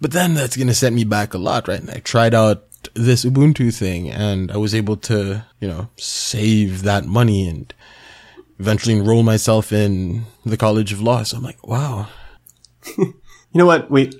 [0.00, 1.80] but then that's going to set me back a lot, right?
[1.80, 6.82] And I tried out this Ubuntu thing and I was able to, you know, save
[6.82, 7.72] that money and
[8.58, 11.22] eventually enroll myself in the College of Law.
[11.22, 12.08] So I'm like, wow.
[12.98, 13.14] you
[13.54, 13.90] know what?
[13.90, 14.14] Wait,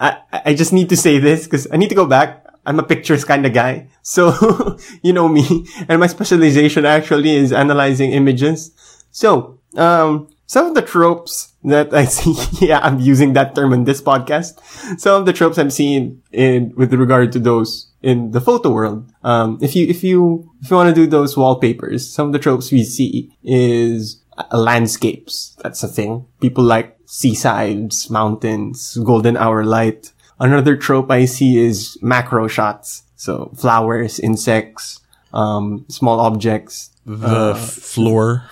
[0.00, 2.46] I, I just need to say this because I need to go back.
[2.66, 3.88] I'm a pictures kind of guy.
[4.02, 5.66] So, you know me.
[5.88, 8.72] And my specialization actually is analyzing images.
[9.10, 12.32] So, um, some of the tropes that I see,
[12.64, 14.62] yeah, I'm using that term in this podcast.
[15.00, 19.10] Some of the tropes I'm seeing in, with regard to those in the photo world.
[19.24, 22.38] Um, if you, if you, if you want to do those wallpapers, some of the
[22.38, 25.56] tropes we see is uh, landscapes.
[25.60, 26.24] That's a thing.
[26.40, 30.12] People like seasides, mountains, golden hour light.
[30.38, 33.02] Another trope I see is macro shots.
[33.16, 35.00] So flowers, insects,
[35.32, 38.48] um, small objects, The floor.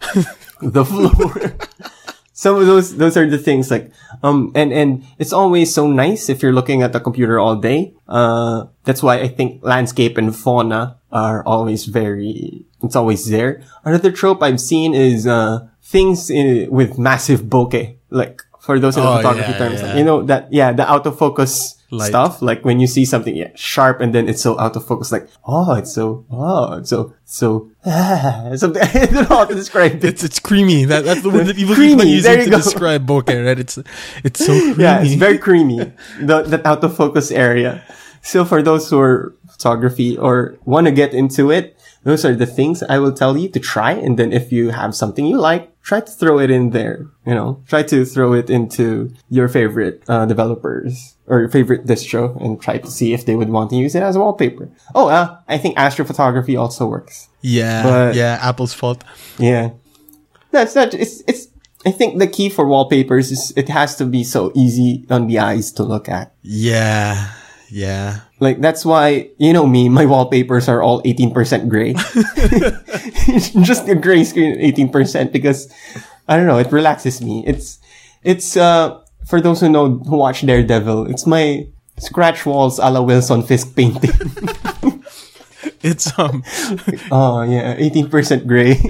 [0.72, 1.54] the floor.
[2.36, 6.28] Some of those, those are the things like, um, and, and it's always so nice
[6.28, 7.94] if you're looking at the computer all day.
[8.08, 13.62] Uh, that's why I think landscape and fauna are always very, it's always there.
[13.84, 17.96] Another trope I've seen is, uh, things in, with massive bokeh.
[18.10, 19.96] Like, for those in the Oh, photography yeah, terms, yeah.
[19.96, 22.08] you know, that, yeah, the autofocus of focus Light.
[22.08, 22.42] stuff.
[22.42, 25.28] Like when you see something yeah, sharp and then it's so out of focus, like,
[25.46, 27.70] oh, it's so, oh, it's so, so,
[28.56, 30.04] something, I don't know how to describe it.
[30.04, 30.84] It's, it's creamy.
[30.86, 32.56] That, that's the word that people Creamy, keep using to go.
[32.56, 33.58] describe bokeh, right?
[33.58, 33.78] It's,
[34.24, 34.74] it's so creamy.
[34.82, 35.92] Yeah, it's very creamy.
[36.20, 37.82] The, that out of focus area.
[38.22, 42.46] So for those who are photography or want to get into it, those are the
[42.46, 43.92] things I will tell you to try.
[43.92, 47.06] And then if you have something you like, try to throw it in there.
[47.26, 52.40] You know, try to throw it into your favorite uh, developers or your favorite distro
[52.40, 54.68] and try to see if they would want to use it as a wallpaper.
[54.94, 57.28] Oh, uh, I think astrophotography also works.
[57.40, 59.02] yeah, but- yeah, Apple's fault.
[59.38, 59.70] Yeah.
[60.50, 61.48] That's not, it's, it's,
[61.86, 65.38] I think the key for wallpapers is it has to be so easy on the
[65.38, 66.32] eyes to look at.
[66.42, 67.32] Yeah,
[67.70, 68.20] yeah.
[68.40, 71.94] Like that's why you know me, my wallpapers are all eighteen percent gray.
[73.62, 75.72] Just a gray screen, eighteen percent because
[76.28, 77.44] I don't know, it relaxes me.
[77.46, 77.78] It's
[78.22, 81.66] it's uh for those who know who watch Daredevil, it's my
[81.98, 84.12] scratch walls a la Wilson Fisk painting.
[85.84, 86.42] It's, um,
[87.10, 88.80] oh yeah, eighteen percent gray.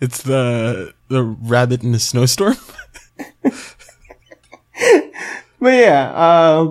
[0.00, 2.54] it's the, the rabbit in the snowstorm.
[3.42, 3.52] but
[5.60, 6.62] yeah, um, I,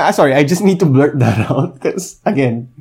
[0.00, 2.72] I- sorry, I just need to blurt that out because again,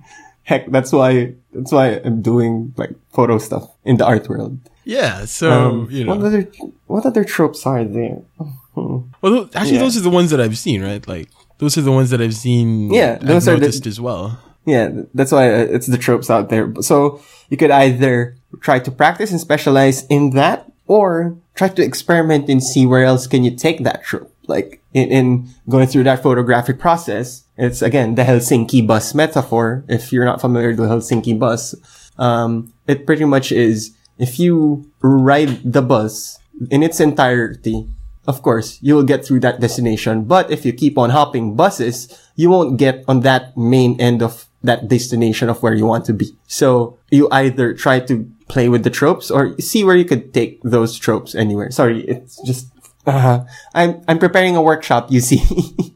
[0.44, 4.60] heck, that's why that's why I'm doing like photo stuff in the art world.
[4.88, 6.42] Yeah, so, Um, you what other
[6.88, 8.22] what other tropes are there?
[8.76, 9.88] Well, tho- actually, Yeah.
[9.88, 11.00] those are the ones that I've seen, right?
[11.08, 12.92] Like, those are the ones that I've seen.
[12.94, 14.38] Yeah, I've those are the- noticed as well.
[14.66, 16.74] Yeah, that's why uh, it's the tropes out there.
[16.82, 22.50] So you could either try to practice and specialize in that, or try to experiment
[22.50, 24.30] and see where else can you take that trope.
[24.48, 29.84] Like in, in going through that photographic process, it's again the Helsinki bus metaphor.
[29.88, 31.76] If you're not familiar with the Helsinki bus,
[32.18, 36.40] um, it pretty much is if you ride the bus
[36.72, 37.88] in its entirety,
[38.28, 40.24] of course, you will get through that destination.
[40.24, 44.46] But if you keep on hopping buses, you won't get on that main end of
[44.64, 46.36] that destination of where you want to be.
[46.48, 50.62] So you either try to play with the tropes or see where you could take
[50.64, 51.70] those tropes anywhere.
[51.70, 52.68] Sorry, it's just,
[53.06, 55.42] uh, I'm, I'm preparing a workshop, you see,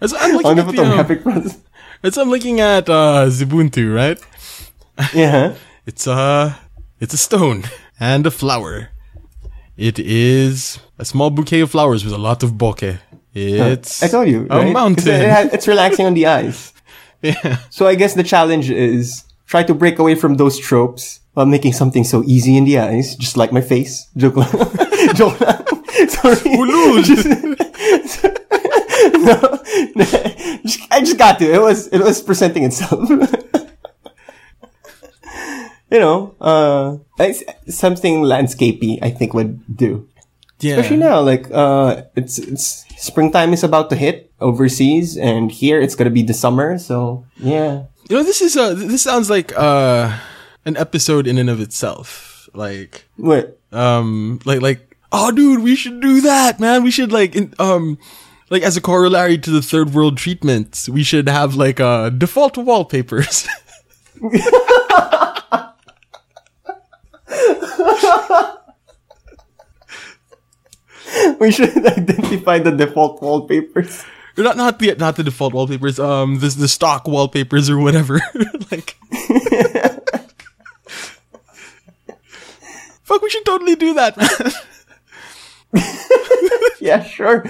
[0.00, 1.58] As I'm looking on at the, um, photographic process.
[2.02, 4.18] as I'm looking at, uh, Xubuntu, right?
[5.14, 5.54] Yeah.
[5.86, 6.56] It's a,
[7.00, 7.64] it's a stone
[7.98, 8.90] and a flower.
[9.76, 12.98] It is a small bouquet of flowers with a lot of bokeh.
[13.34, 14.46] It's I told you.
[14.50, 14.72] a right?
[14.72, 15.08] mountain.
[15.08, 16.72] It it's relaxing on the eyes.
[17.22, 17.58] yeah.
[17.70, 21.72] So I guess the challenge is try to break away from those tropes while making
[21.72, 24.06] something so easy in the eyes, just like my face.
[24.16, 24.36] Joke.
[25.14, 25.38] Joke
[26.08, 27.02] Sorry.
[27.02, 27.26] Just-
[29.10, 29.34] no,
[29.96, 30.04] no,
[30.90, 31.52] I just got to.
[31.52, 33.08] It was it was presenting itself.
[35.90, 36.96] you know, uh,
[37.68, 38.98] something landscapey.
[39.02, 40.06] I think would do.
[40.60, 40.74] Yeah.
[40.76, 45.94] Especially now, like uh, it's it's springtime is about to hit overseas, and here it's
[45.94, 46.78] gonna be the summer.
[46.78, 50.12] So yeah, You know, this is uh this sounds like uh
[50.66, 52.48] an episode in and of itself.
[52.52, 53.56] Like what?
[53.72, 56.82] um like like oh dude, we should do that, man.
[56.82, 57.98] We should like in, um
[58.50, 62.56] like as a corollary to the third world treatment, we should have like uh default
[62.56, 63.46] wallpapers.
[71.40, 74.04] We should identify the default wallpapers.
[74.36, 78.20] Or not not the not the default wallpapers, um this the stock wallpapers or whatever.
[78.70, 78.96] like
[83.02, 84.52] Fuck, we should totally do that, man.
[86.80, 87.42] Yeah, sure.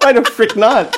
[0.00, 0.96] Why the frick not?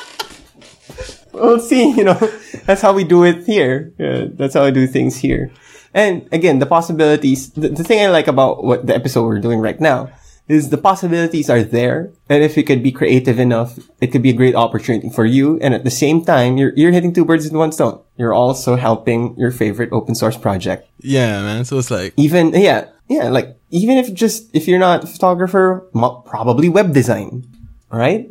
[1.33, 1.91] We'll see.
[1.91, 2.19] You know,
[2.65, 3.93] that's how we do it here.
[3.99, 5.51] Yeah, that's how I do things here.
[5.93, 7.51] And again, the possibilities.
[7.51, 10.09] The, the thing I like about what the episode we're doing right now
[10.47, 12.11] is the possibilities are there.
[12.29, 15.59] And if you could be creative enough, it could be a great opportunity for you.
[15.59, 17.99] And at the same time, you're you're hitting two birds with one stone.
[18.17, 20.87] You're also helping your favorite open source project.
[20.99, 21.65] yeah, man.
[21.65, 23.27] So it's like Even yeah, yeah.
[23.29, 25.87] Like even if just if you're not a photographer,
[26.25, 27.47] probably web design,
[27.91, 28.29] right?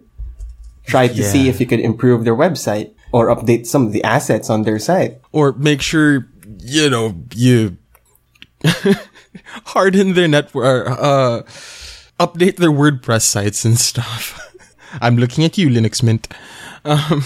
[0.87, 4.49] Try to see if you could improve their website or update some of the assets
[4.51, 5.19] on their site.
[5.33, 6.27] or make sure
[6.63, 7.77] you know you
[9.73, 11.43] harden their network uh
[12.19, 14.39] update their wordpress sites and stuff
[15.01, 16.29] i'm looking at you linux mint
[16.85, 17.23] um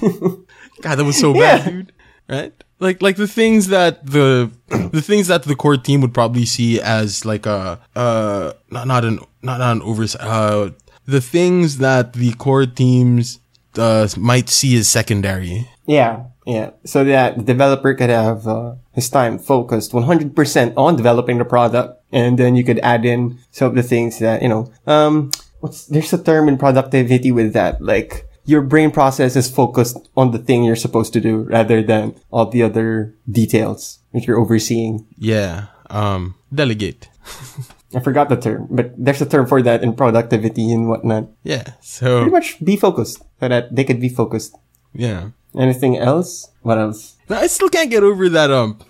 [0.82, 1.58] god that was so Yeah.
[1.58, 1.92] bad dude
[2.28, 4.50] right like like the things that the
[4.92, 9.04] the things that the core team would probably see as like a uh not not
[9.04, 10.70] an not, not an oversight uh
[11.06, 13.38] the things that the core teams
[13.78, 16.70] uh might see as secondary Yeah, yeah.
[16.84, 20.30] So that the developer could have uh, his time focused 100%
[20.76, 24.42] on developing the product, and then you could add in some of the things that
[24.42, 24.70] you know.
[24.86, 29.96] Um, what's there's a term in productivity with that, like your brain process is focused
[30.16, 34.38] on the thing you're supposed to do rather than all the other details that you're
[34.40, 35.06] overseeing.
[35.18, 37.08] yeah um delegate
[37.94, 41.28] I forgot the term, but there's a term for that in productivity and whatnot.
[41.44, 41.76] Yeah.
[41.84, 44.56] So Pretty much be focused so that they could be focused.
[44.96, 45.36] yeah.
[45.52, 46.48] Anything else?
[46.64, 47.20] What else?
[47.28, 48.48] No, I still can't get over that.
[48.50, 48.80] Um,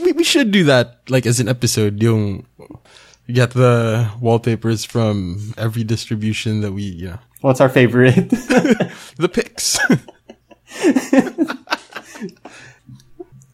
[0.00, 2.00] we we should do that like as an episode.
[2.00, 2.46] Yung
[3.26, 8.14] you get the wallpapers from every distribution that we you know What's our favorite?
[8.30, 9.80] the pics.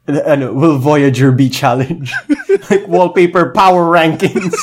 [0.26, 2.12] ano, will Voyager be challenged?
[2.70, 4.54] like wallpaper power rankings.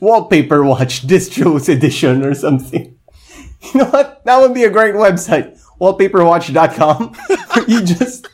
[0.00, 2.98] wallpaper watch distros edition or something.
[3.62, 4.24] You know what?
[4.24, 5.56] That would be a great website.
[5.80, 7.14] Wallpaperwatch.com.
[7.68, 8.26] you just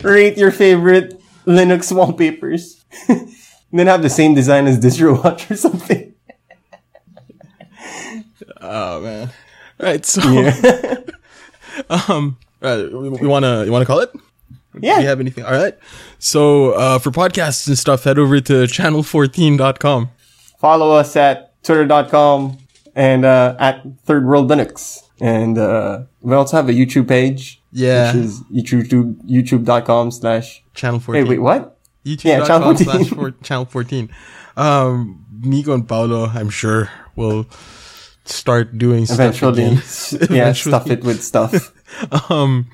[0.00, 2.84] rate your favorite Linux wallpapers.
[3.72, 6.14] then have the same design as DistroWatch or something.
[8.60, 9.30] oh man.
[9.78, 10.04] Right.
[10.04, 10.96] So Yeah.
[12.08, 14.10] um, uh, we, we wanna you wanna call it?
[14.80, 14.96] yeah.
[14.96, 15.44] Do you have anything?
[15.44, 15.76] All right.
[16.18, 20.10] So uh, for podcasts and stuff, head over to channel14.com.
[20.58, 22.58] follow us at twitter.com
[22.94, 25.02] and uh, at Third World Linux.
[25.20, 27.60] And uh, we also have a YouTube page.
[27.76, 28.16] Yeah.
[28.16, 30.64] Which is YouTube, youtube.com slash.
[30.72, 31.22] Channel 14.
[31.22, 31.78] Wait, wait, what?
[32.04, 33.42] Yeah, YouTube.com channel slash 14.
[33.42, 34.10] channel 14.
[34.56, 37.46] Um, Nico and Paolo, I'm sure, will
[38.24, 39.64] start doing stuff Eventually.
[39.64, 39.74] again.
[40.12, 40.70] yeah, Eventually.
[40.72, 41.72] stuff it with stuff.
[42.28, 42.66] Um,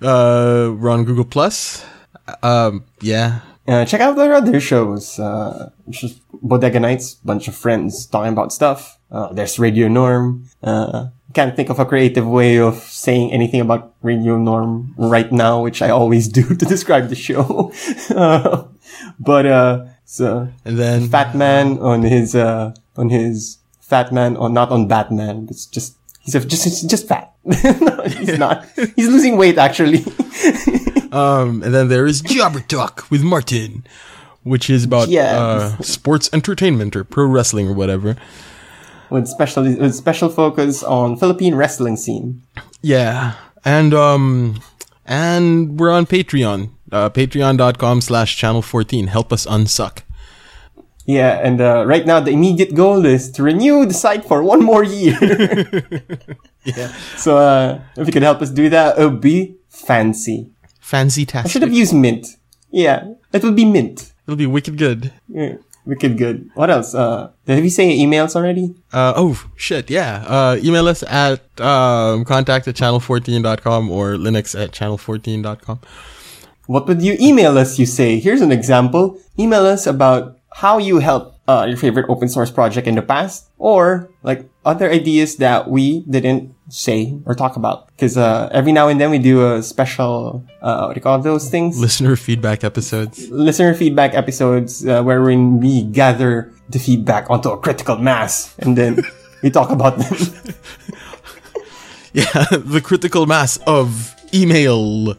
[0.00, 1.84] uh, we're on Google Plus.
[2.42, 3.40] Um, yeah.
[3.68, 5.18] Uh, check out their other shows.
[5.18, 8.98] Uh, just Bodega Nights, bunch of friends talking about stuff.
[9.12, 10.48] Uh, there's Radio Norm.
[10.62, 15.62] Uh, can't think of a creative way of saying anything about Radio Norm right now,
[15.62, 17.72] which I always do to describe the show.
[18.14, 18.64] uh,
[19.18, 24.52] but, uh, so, And then, Fat Man on his, uh, on his, Fat Man on,
[24.52, 25.46] not on Batman.
[25.50, 27.32] It's just, he's a, just, he's just fat.
[27.44, 28.64] no, he's not.
[28.96, 30.04] He's losing weight, actually.
[31.12, 33.84] um, and then there is Jobber Talk with Martin,
[34.44, 35.36] which is about, Yes.
[35.36, 38.16] uh, sports entertainment or pro wrestling or whatever.
[39.12, 42.42] With special with special focus on Philippine wrestling scene.
[42.82, 43.34] Yeah.
[43.64, 44.60] And, um,
[45.06, 49.06] and we're on Patreon, uh, patreon.com slash channel 14.
[49.06, 50.02] Help us unsuck.
[51.04, 54.62] Yeah, and uh, right now the immediate goal is to renew the site for one
[54.62, 55.18] more year.
[56.64, 56.94] Yeah.
[57.16, 60.48] so uh, if you could help us do that, it would be fancy.
[60.78, 62.36] Fancy I should have used Mint.
[62.70, 64.12] Yeah, it would be Mint.
[64.28, 65.12] It'll be wicked good.
[65.28, 66.50] Yeah, wicked good.
[66.54, 66.94] What else?
[66.94, 68.74] Uh, did we say emails already?
[68.92, 70.24] Uh, oh, shit, yeah.
[70.26, 75.80] Uh, email us at um, contact at channel14.com or linux at channel14.com.
[76.66, 77.78] What would you email us?
[77.78, 78.18] You say.
[78.18, 79.18] Here's an example.
[79.38, 83.50] Email us about how you helped uh, your favorite open source project in the past,
[83.58, 87.86] or like other ideas that we didn't say or talk about.
[87.88, 91.18] Because uh, every now and then we do a special, uh, what do you call
[91.20, 91.78] those things?
[91.78, 93.28] Listener feedback episodes.
[93.30, 99.04] Listener feedback episodes uh, wherein we gather the feedback onto a critical mass and then
[99.42, 100.16] we talk about them.
[102.14, 105.14] Yeah, the critical mass of email.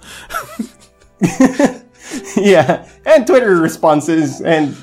[2.38, 4.76] yeah, and Twitter responses and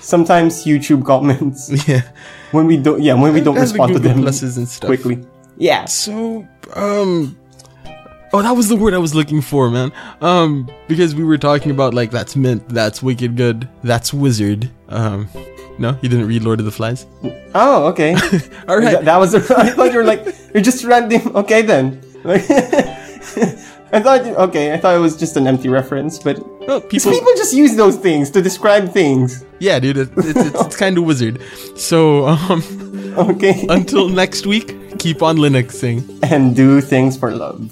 [0.00, 2.02] sometimes YouTube comments Yeah.
[2.50, 3.00] when we don't.
[3.00, 4.88] Yeah, when we don't respond to them pluses and stuff.
[4.88, 5.24] quickly.
[5.60, 7.36] Yeah, So, um,
[8.32, 9.92] oh, that was the word I was looking for, man.
[10.20, 14.70] Um, because we were talking about like that's mint, that's wicked good, that's wizard.
[14.88, 15.28] Um,
[15.78, 17.06] no, you didn't read Lord of the Flies.
[17.54, 18.14] Oh, okay.
[18.68, 18.92] All right.
[18.92, 19.34] That, that was.
[19.50, 21.34] I thought you were like you're just random.
[21.36, 22.00] Okay then.
[22.24, 24.20] Like, I thought.
[24.48, 26.38] Okay, I thought it was just an empty reference, but
[26.68, 29.44] Well, people, people just use those things to describe things.
[29.60, 31.40] yeah, dude, it, it's, it's, it's kind of wizard.
[31.76, 32.60] So, um,
[33.16, 36.02] Okay, until next week, keep on Linuxing.
[36.22, 37.70] and do things for love.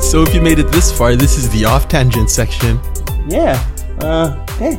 [0.00, 2.78] So, if you made it this far, this is the off tangent section.
[3.26, 3.58] Yeah.
[3.98, 4.46] Uh.
[4.58, 4.78] Hey.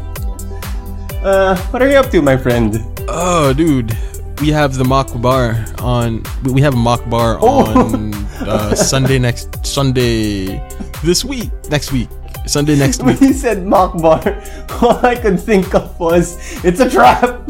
[1.25, 1.57] Uh.
[1.73, 2.77] What are you up to, my friend?
[3.09, 3.97] Oh, dude,
[4.41, 6.21] we have the mock bar on.
[6.43, 7.65] We have a mock bar Oh.
[7.65, 8.13] on
[8.45, 10.61] uh, Sunday next Sunday
[11.03, 11.49] this week.
[11.71, 12.09] Next week,
[12.45, 13.19] Sunday next week.
[13.19, 14.21] When you said mock bar,
[14.81, 17.41] all I could think of was it's a trap.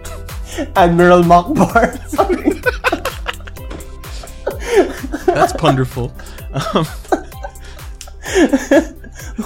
[0.76, 1.96] Admiral Mock Bar.
[5.26, 6.12] That's wonderful.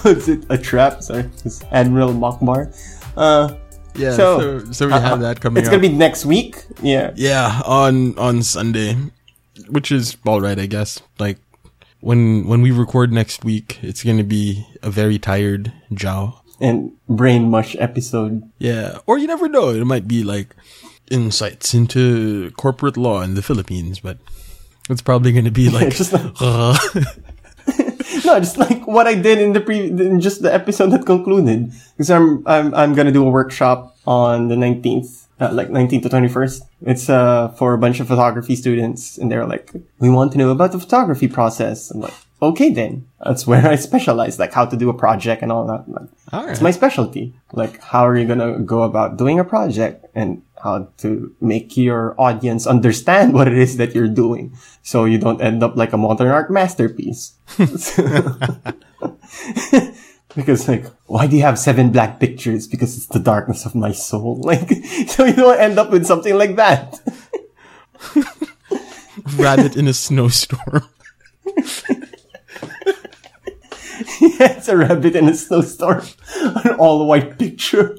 [0.04, 1.02] was it a trap?
[1.02, 2.70] Sorry, it's Admiral Mock Bar.
[3.16, 3.54] Uh.
[3.96, 4.12] Yeah.
[4.16, 5.72] So, So, so, we uh, have that coming It's up.
[5.72, 6.56] gonna be next week.
[6.82, 7.12] Yeah.
[7.14, 8.96] yeah, on on Sunday,
[9.68, 11.00] which is all right, I guess.
[11.20, 11.38] Like
[12.00, 16.40] when when we record next week, it's gonna be a very tired Jow.
[16.60, 18.42] And brain mush episode.
[18.58, 19.70] Yeah, or you never know.
[19.70, 20.54] It might be like
[21.10, 24.18] insights into corporate law in the Philippines, but
[24.90, 26.76] it's probably going to be like, just like- uh,
[28.24, 31.72] No, just like what I did in the pre, in just the episode that concluded.
[31.96, 36.08] Because I'm, I'm, I'm gonna do a workshop on the 19th, uh, like 19th to
[36.08, 36.60] 21st.
[36.82, 39.18] It's, uh, for a bunch of photography students.
[39.18, 41.90] And they're like, we want to know about the photography process.
[41.90, 43.06] I'm like, okay then.
[43.24, 45.88] That's where I specialize, like how to do a project and all that.
[45.88, 47.34] Like, All It's my specialty.
[47.52, 52.18] Like, how are you gonna go about doing a project and how to make your
[52.18, 55.98] audience understand what it is that you're doing so you don't end up like a
[55.98, 57.34] modern art masterpiece.
[60.34, 62.66] because like, why do you have seven black pictures?
[62.66, 64.40] Because it's the darkness of my soul.
[64.44, 64.70] Like,
[65.06, 66.98] so you don't end up with something like that.
[69.36, 70.88] rabbit in a snowstorm.
[74.20, 76.04] yeah, it's a rabbit in a snowstorm.
[76.64, 77.98] An all white picture.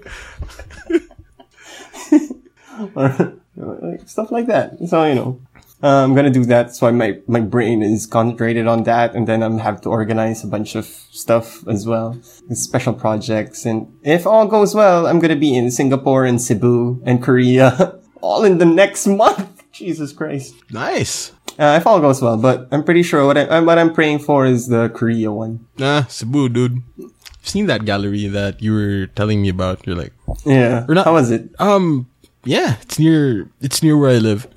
[2.95, 3.39] or
[3.81, 4.77] like, stuff like that.
[4.87, 5.41] So, you know,
[5.83, 6.73] uh, I'm gonna do that.
[6.75, 9.13] So my, my brain is concentrated on that.
[9.15, 12.17] And then I'm have to organize a bunch of stuff as well.
[12.51, 13.65] Special projects.
[13.65, 18.43] And if all goes well, I'm gonna be in Singapore and Cebu and Korea all
[18.45, 19.63] in the next month.
[19.71, 20.55] Jesus Christ.
[20.71, 21.31] Nice.
[21.59, 24.45] Uh, if all goes well, but I'm pretty sure what I, what I'm praying for
[24.45, 25.65] is the Korea one.
[25.77, 26.81] Nah, Cebu, dude.
[26.99, 29.85] I've seen that gallery that you were telling me about.
[29.85, 30.13] You're like,
[30.45, 30.85] Yeah.
[30.89, 31.49] Or not- How was it?
[31.59, 32.07] um,
[32.45, 34.47] yeah, it's near, it's near where I live.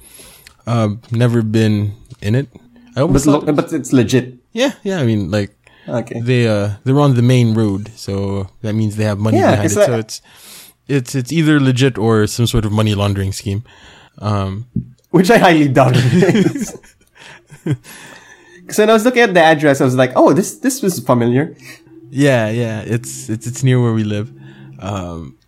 [0.67, 2.49] Um, never been in it.
[2.97, 4.35] I But, lo- but it's legit.
[4.53, 5.01] yeah, yeah.
[5.01, 5.55] I mean, like
[5.89, 6.21] Okay.
[6.21, 9.71] they uh they're on the main road, so that means they have money Yeah, behind
[9.73, 9.75] it.
[9.75, 10.21] so it's
[10.89, 13.63] it's it's either legit or some sort of money laundering scheme.
[14.21, 14.67] Um,
[15.11, 16.77] Which I highly doubt it is.
[17.65, 21.01] Because when I was looking at the address, I was like, oh, this, this was
[21.01, 21.57] familiar.
[22.11, 22.81] yeah, yeah.
[22.85, 24.31] It's it's it's near where we live.
[24.79, 25.39] Um,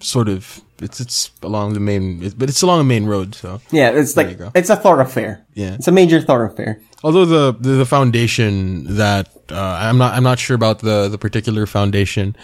[0.00, 0.60] sort of.
[0.82, 3.34] It's it's along the main, it's, but it's along a main road.
[3.34, 5.44] So Yeah, it's like, it's a thoroughfare.
[5.54, 5.74] Yeah.
[5.74, 6.80] It's a major thoroughfare.
[7.02, 11.18] although the the, the foundation that uh, I'm not I'm not sure about the the
[11.18, 12.36] particular foundation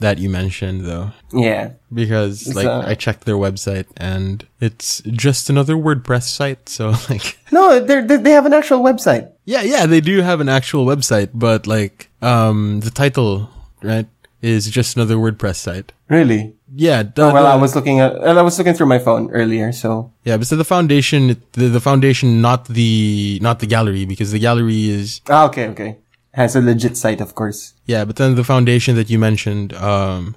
[0.00, 1.70] that you mentioned though Yeah.
[1.92, 6.68] because like uh, I checked their website and it's just another WordPress site.
[6.68, 9.30] So like No, they they have an actual website.
[9.44, 13.50] yeah yeah they do have an actual website, but like um the title
[13.82, 14.06] right
[14.40, 15.92] is just another WordPress site.
[16.08, 16.54] Really?
[16.74, 19.30] Yeah, the, well, the- I was looking at, well, I was looking through my phone
[19.30, 20.12] earlier, so.
[20.24, 24.38] yeah, but so the foundation, the, the foundation, not the not the gallery, because the
[24.38, 25.96] gallery is Ah, okay, okay.
[26.32, 27.72] has a legit site, of course.
[27.86, 30.36] Yeah, but then the foundation that you mentioned, um,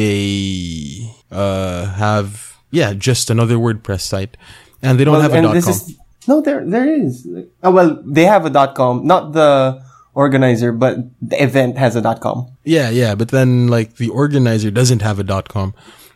[0.00, 4.36] they uh, have yeah just another WordPress site,
[4.82, 5.70] and they don't have a dot com.
[5.72, 5.96] is
[6.28, 7.26] no, there there is.
[7.62, 9.82] Oh well, they have a dot com, not the
[10.16, 12.48] organizer, but the event has a dot com.
[12.64, 15.74] Yeah, yeah, but then like the organizer doesn't have a dot com.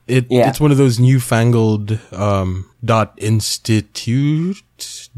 [0.09, 0.49] It Yeah.
[0.49, 4.57] it's one of those newfangled um dot institute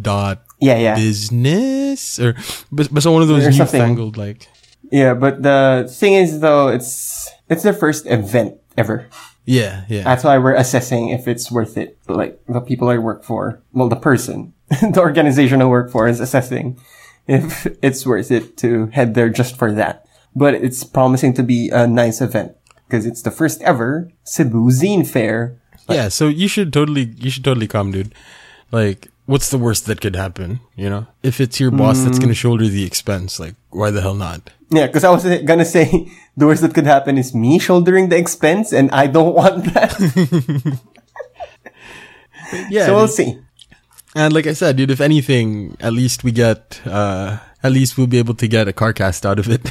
[0.01, 0.95] dot Yeah, yeah.
[0.97, 2.35] business or
[2.71, 3.81] but, but so one of those Or something.
[3.81, 4.49] newfangled like
[4.91, 9.07] Yeah, but the thing is though, it's it's their first event ever.
[9.47, 11.97] yeah yeah That's why we're assessing if it's worth it.
[12.09, 16.21] Like the people I work for, well, the person, the organization I work for is
[16.21, 16.79] assessing
[17.27, 20.05] if it's worth it to head there just for that.
[20.35, 22.57] But it's promising to be a nice event
[22.89, 25.59] because it's the first ever Cebu Zine Fair.
[25.89, 26.09] yeah.
[26.09, 28.15] So you should totally you should totally come, dude.
[28.71, 30.61] Like, what's the worst that could happen?
[30.77, 32.23] You know, if it's your boss that's Mm.
[32.23, 34.51] gonna shoulder the expense, like why the hell not?
[34.71, 38.17] Yeah, because I was gonna say the worst that could happen is me shouldering the
[38.17, 39.93] expense, and I don't want that.
[42.69, 43.39] Yeah, so we'll see.
[44.15, 48.07] And like I said, dude, if anything, at least we get, uh, at least we'll
[48.07, 49.63] be able to get a car cast out of it.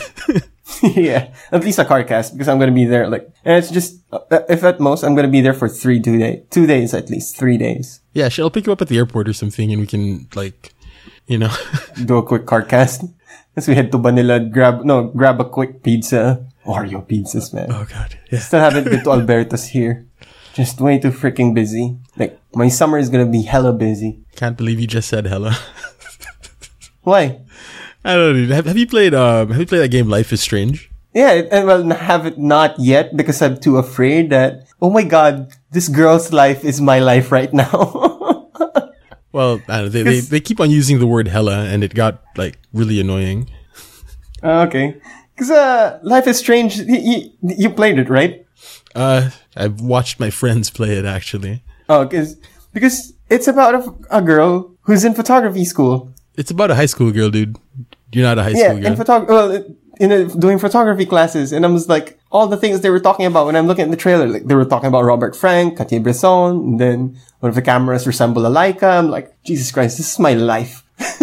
[0.84, 3.08] yeah, at least a car cast because I'm gonna be there.
[3.08, 4.20] Like, and it's just uh,
[4.50, 7.38] if at most I'm gonna be there for three two day two days at least
[7.38, 8.00] three days.
[8.14, 10.74] yeah, sure, I'll pick you up at the airport or something and we can, like,
[11.28, 11.54] you know,
[12.06, 13.04] Do a quick car cast.
[13.56, 16.48] As we head to Manila, grab no grab a quick pizza.
[16.66, 17.68] Oreo pizzas, man.
[17.72, 18.40] oh god, yeah.
[18.40, 20.06] Still haven't been to Alberto's here.
[20.54, 21.98] Just way too freaking busy.
[22.18, 24.20] Like my summer is gonna be hella busy.
[24.36, 25.56] Can't believe you just said hella.
[27.04, 27.40] Why?
[28.04, 28.56] I don't know.
[28.56, 30.90] Have, have you played, um, have you played that game Life is Strange?
[31.14, 35.52] Yeah, and well, have it not yet because I'm too afraid that, oh my god,
[35.72, 38.38] this girl's life is my life right now.
[39.34, 41.94] Well, I don't know, they, they, they keep on using the word hella and it
[41.94, 43.50] got, like, really annoying.
[44.44, 45.00] Okay.
[45.38, 48.46] Cause, uh, Life is Strange, you, you, you played it, right?
[48.96, 51.64] Uh, I've watched my friends play it actually.
[51.90, 52.38] Oh, cause,
[52.74, 56.12] because it's about a, a girl who's in photography school.
[56.36, 57.58] It's about a high school girl, dude.
[58.12, 59.06] You're not a high Yeah, school in girl.
[59.06, 62.82] photog, well, it- in a, doing photography classes, and I was like, all the things
[62.82, 65.04] they were talking about when I'm looking at the trailer, like they were talking about
[65.04, 68.98] Robert Frank, Cartier-Bresson, and then one of the cameras resemble a Leica.
[68.98, 70.82] I'm like, Jesus Christ, this is my life.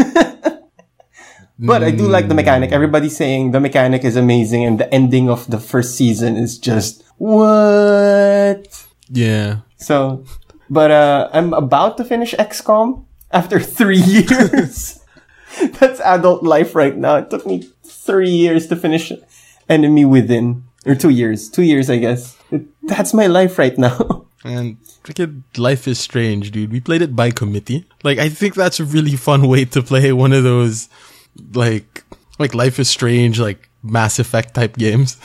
[1.59, 2.71] but I do like the mechanic.
[2.71, 7.03] Everybody's saying the mechanic is amazing, and the ending of the first season is just
[7.19, 8.87] what.
[9.11, 9.61] yeah.
[9.77, 10.25] So,
[10.71, 15.01] but uh, I'm about to finish XCOM after three years.
[15.79, 17.17] That's adult life right now.
[17.17, 19.13] It took me three years to finish
[19.69, 22.37] Enemy Within, or two years, two years, I guess.
[22.51, 24.25] It, that's my life right now.
[24.45, 26.71] And freaking Life is Strange, dude.
[26.71, 27.85] We played it by committee.
[28.05, 30.89] Like, I think that's a really fun way to play one of those,
[31.55, 32.05] like,
[32.39, 35.19] like Life is Strange, like Mass Effect type games.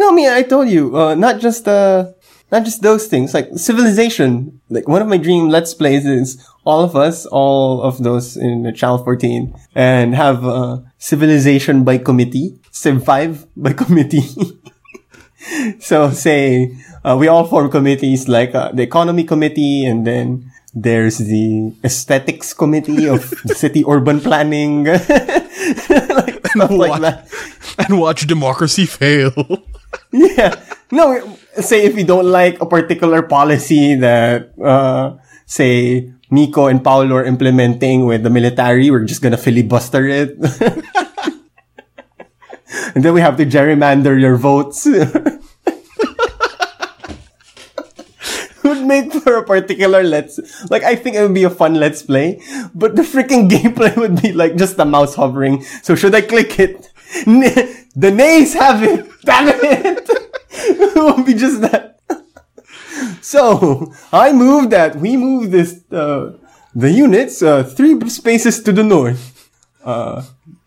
[0.00, 2.12] No, I mean, I told you, uh, not just uh,
[2.50, 3.34] not just those things.
[3.34, 8.02] Like Civilization, like one of my dream Let's Plays is all of us, all of
[8.02, 14.26] those in Channel 14, and have uh, Civilization by committee, Civ 5 by committee.
[15.80, 16.68] so say
[17.04, 22.52] uh, we all form committees like uh, the economy committee and then there's the aesthetics
[22.52, 23.24] committee of
[23.56, 27.00] city urban planning like stuff like What?
[27.00, 27.28] that
[27.78, 29.32] and watch democracy fail.
[30.12, 30.54] yeah
[30.90, 37.16] no say if you don't like a particular policy that uh say Nico and Paulo
[37.16, 40.34] are implementing with the military we're just gonna filibuster it
[42.94, 44.86] and then we have to gerrymander your votes
[48.62, 50.38] would make for a particular let's
[50.70, 52.40] like I think it would be a fun let's play,
[52.74, 55.62] but the freaking gameplay would be like just the mouse hovering.
[55.82, 56.90] So should I click it?
[57.26, 59.09] N- the nays have it.
[59.24, 60.10] Damn it!
[60.50, 61.98] it won't be just that.
[63.22, 66.32] So I move that we move this uh,
[66.74, 69.50] the units uh, three spaces to the north.
[69.84, 70.22] Uh,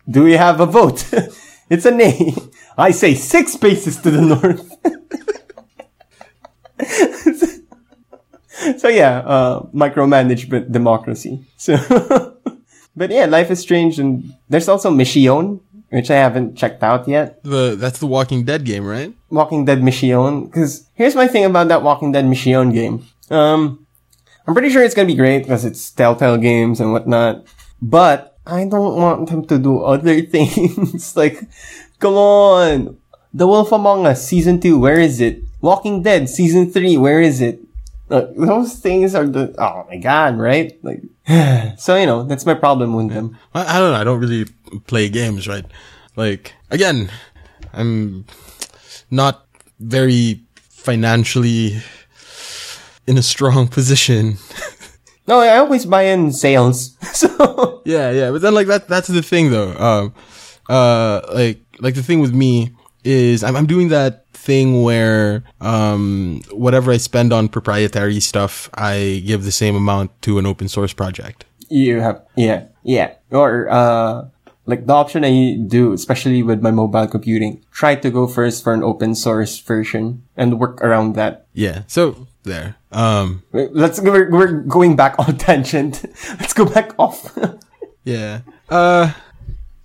[0.08, 1.04] do we have a vote?
[1.70, 2.34] it's a nay.
[2.78, 4.64] I say six spaces to the north.
[8.78, 11.44] So yeah, uh, micromanagement democracy.
[11.56, 11.76] So,
[12.96, 15.60] but yeah, life is strange, and there's also Michonne,
[15.94, 17.38] which I haven't checked out yet.
[17.44, 19.14] the that's the Walking Dead game, right?
[19.30, 23.06] Walking Dead Michonne, because here's my thing about that Walking Dead Michonne game.
[23.30, 23.86] Um,
[24.46, 27.46] I'm pretty sure it's gonna be great because it's Telltale Games and whatnot,
[27.80, 31.16] but I don't want them to do other things.
[31.16, 31.40] like,
[31.98, 32.98] come on,
[33.32, 35.40] The Wolf Among Us season two, where is it?
[35.62, 37.63] Walking Dead season three, where is it?
[38.10, 40.78] Uh, those things are the oh my god, right?
[40.84, 41.02] Like,
[41.78, 43.38] so you know that's my problem with them.
[43.54, 44.00] I, I don't know.
[44.00, 44.44] I don't really
[44.86, 45.64] play games, right?
[46.16, 47.10] Like again,
[47.72, 48.26] I'm
[49.10, 49.46] not
[49.80, 51.80] very financially
[53.06, 54.36] in a strong position.
[55.26, 56.96] No, I always buy in sales.
[57.14, 59.72] So yeah, yeah, but then like that that's the thing though.
[59.78, 60.14] Um
[60.68, 62.74] uh like like the thing with me
[63.04, 69.22] is I'm I'm doing that thing where um whatever I spend on proprietary stuff, I
[69.24, 71.44] give the same amount to an open source project.
[71.72, 74.28] you have yeah yeah or uh
[74.66, 78.72] like the option I do, especially with my mobile computing, try to go first for
[78.72, 81.44] an open source version and work around that.
[81.52, 81.84] Yeah.
[81.86, 82.76] So there.
[82.92, 86.04] Um Let's we're, we're going back on tangent.
[86.40, 87.32] Let's go back off.
[88.04, 88.40] Yeah.
[88.68, 89.12] Uh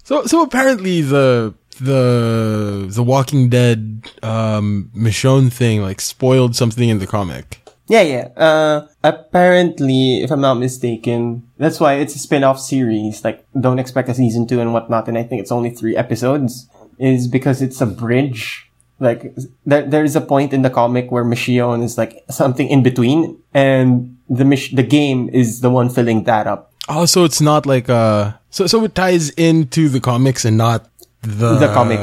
[0.03, 6.99] so so apparently the the the Walking Dead um Michonne thing like spoiled something in
[6.99, 7.59] the comic.
[7.87, 8.27] yeah, yeah.
[8.37, 13.23] Uh, apparently, if I'm not mistaken, that's why it's a spin-off series.
[13.23, 15.07] Like, don't expect a season two and whatnot.
[15.07, 16.69] And I think it's only three episodes.
[16.99, 18.69] Is because it's a bridge.
[18.99, 19.33] Like,
[19.65, 24.17] there, there's a point in the comic where Michonne is like something in between, and
[24.27, 26.73] the Mich- the game is the one filling that up.
[26.89, 30.89] Oh, so it's not like uh so so it ties into the comics and not
[31.21, 31.99] the The comic.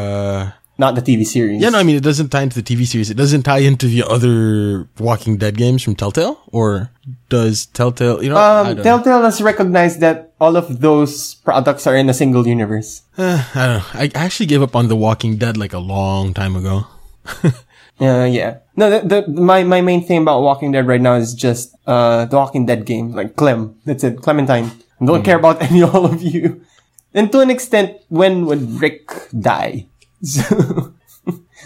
[0.79, 1.63] Not the TV series.
[1.63, 3.09] Yeah, no, I mean it doesn't tie into the TV series.
[3.09, 6.91] It doesn't tie into the other Walking Dead games from Telltale, or
[7.31, 8.23] does Telltale?
[8.23, 8.83] You know, Um, don't know.
[8.83, 13.01] Telltale has recognized that all of those products are in a single universe.
[13.17, 13.85] Uh, I don't know.
[13.95, 16.85] I actually gave up on the Walking Dead like a long time ago.
[17.99, 18.59] Uh, yeah.
[18.77, 22.27] No, the, the, my, my main thing about Walking Dead right now is just, uh,
[22.27, 23.13] the Walking Dead game.
[23.13, 23.77] Like Clem.
[23.87, 24.21] That's it.
[24.21, 24.71] Clementine.
[25.01, 26.61] I don't care about any all of you.
[27.17, 29.87] And to an extent, when would Rick die?
[30.23, 30.95] So,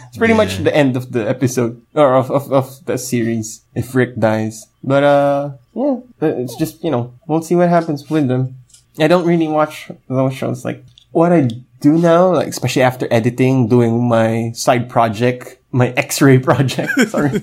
[0.09, 3.95] it's pretty much the end of the episode, or of, of, of the series, if
[3.95, 4.67] Rick dies.
[4.83, 8.57] But, uh, yeah, it's just, you know, we'll see what happens with them.
[8.99, 10.65] I don't really watch those shows.
[10.65, 11.49] Like, what I
[11.81, 17.31] do now, like, especially after editing, doing my side project, my X-ray project, sorry.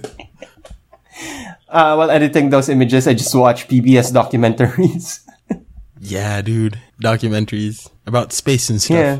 [1.70, 5.27] uh, while editing those images, I just watch PBS documentaries.
[6.08, 6.80] Yeah, dude.
[7.02, 8.98] Documentaries about space and stuff.
[8.98, 9.20] yeah.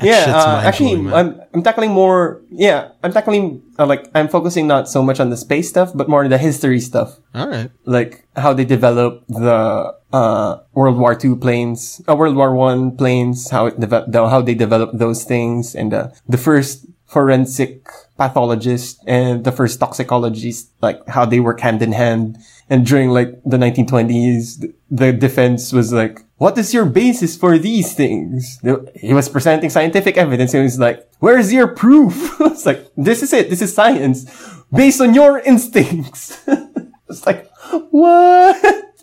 [0.00, 1.12] That yeah, uh, actually, man.
[1.12, 2.40] I'm I'm tackling more.
[2.48, 6.08] Yeah, I'm tackling uh, like I'm focusing not so much on the space stuff, but
[6.08, 7.68] more on the history stuff, All right.
[7.84, 13.50] like how they developed the uh, World War II planes, uh, World War One planes,
[13.52, 17.84] how it developed, how they developed those things, and uh, the first forensic
[18.16, 22.38] pathologist and the first toxicologist, like how they work hand in hand.
[22.68, 27.94] And during like the 1920s, the defense was like, what is your basis for these
[27.94, 28.58] things?
[28.94, 30.52] He was presenting scientific evidence.
[30.54, 32.36] and He was like, where's your proof?
[32.40, 33.48] it's like, this is it.
[33.48, 34.26] This is science
[34.72, 36.38] based on your instincts.
[37.08, 37.48] it's like,
[37.90, 38.94] what?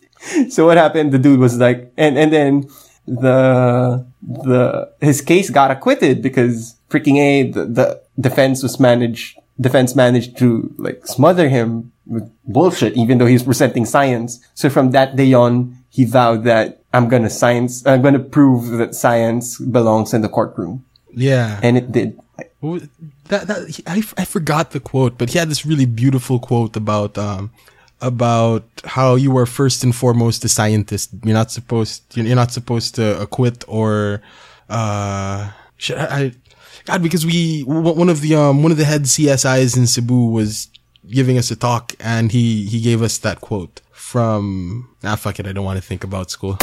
[0.49, 1.11] so what happened?
[1.11, 2.69] The dude was like, and, and then
[3.07, 9.95] the, the, his case got acquitted because freaking A, the, the defense was managed, defense
[9.95, 14.39] managed to like smother him with bullshit, even though he was presenting science.
[14.55, 18.95] So from that day on, he vowed that I'm gonna science, I'm gonna prove that
[18.95, 20.85] science belongs in the courtroom.
[21.13, 21.59] Yeah.
[21.63, 22.19] And it did.
[22.37, 22.87] Like, What was-
[23.29, 27.15] that that I, I forgot the quote, but he had this really beautiful quote about
[27.17, 27.51] um
[28.01, 31.11] about how you are first and foremost a scientist.
[31.23, 34.21] You're not supposed you're not supposed to acquit or
[34.69, 35.51] uh
[35.95, 36.31] I
[36.89, 40.69] God because we one of the um one of the head CSIs in Cebu was
[41.07, 45.45] giving us a talk and he he gave us that quote from ah fuck it
[45.45, 46.57] I don't want to think about school.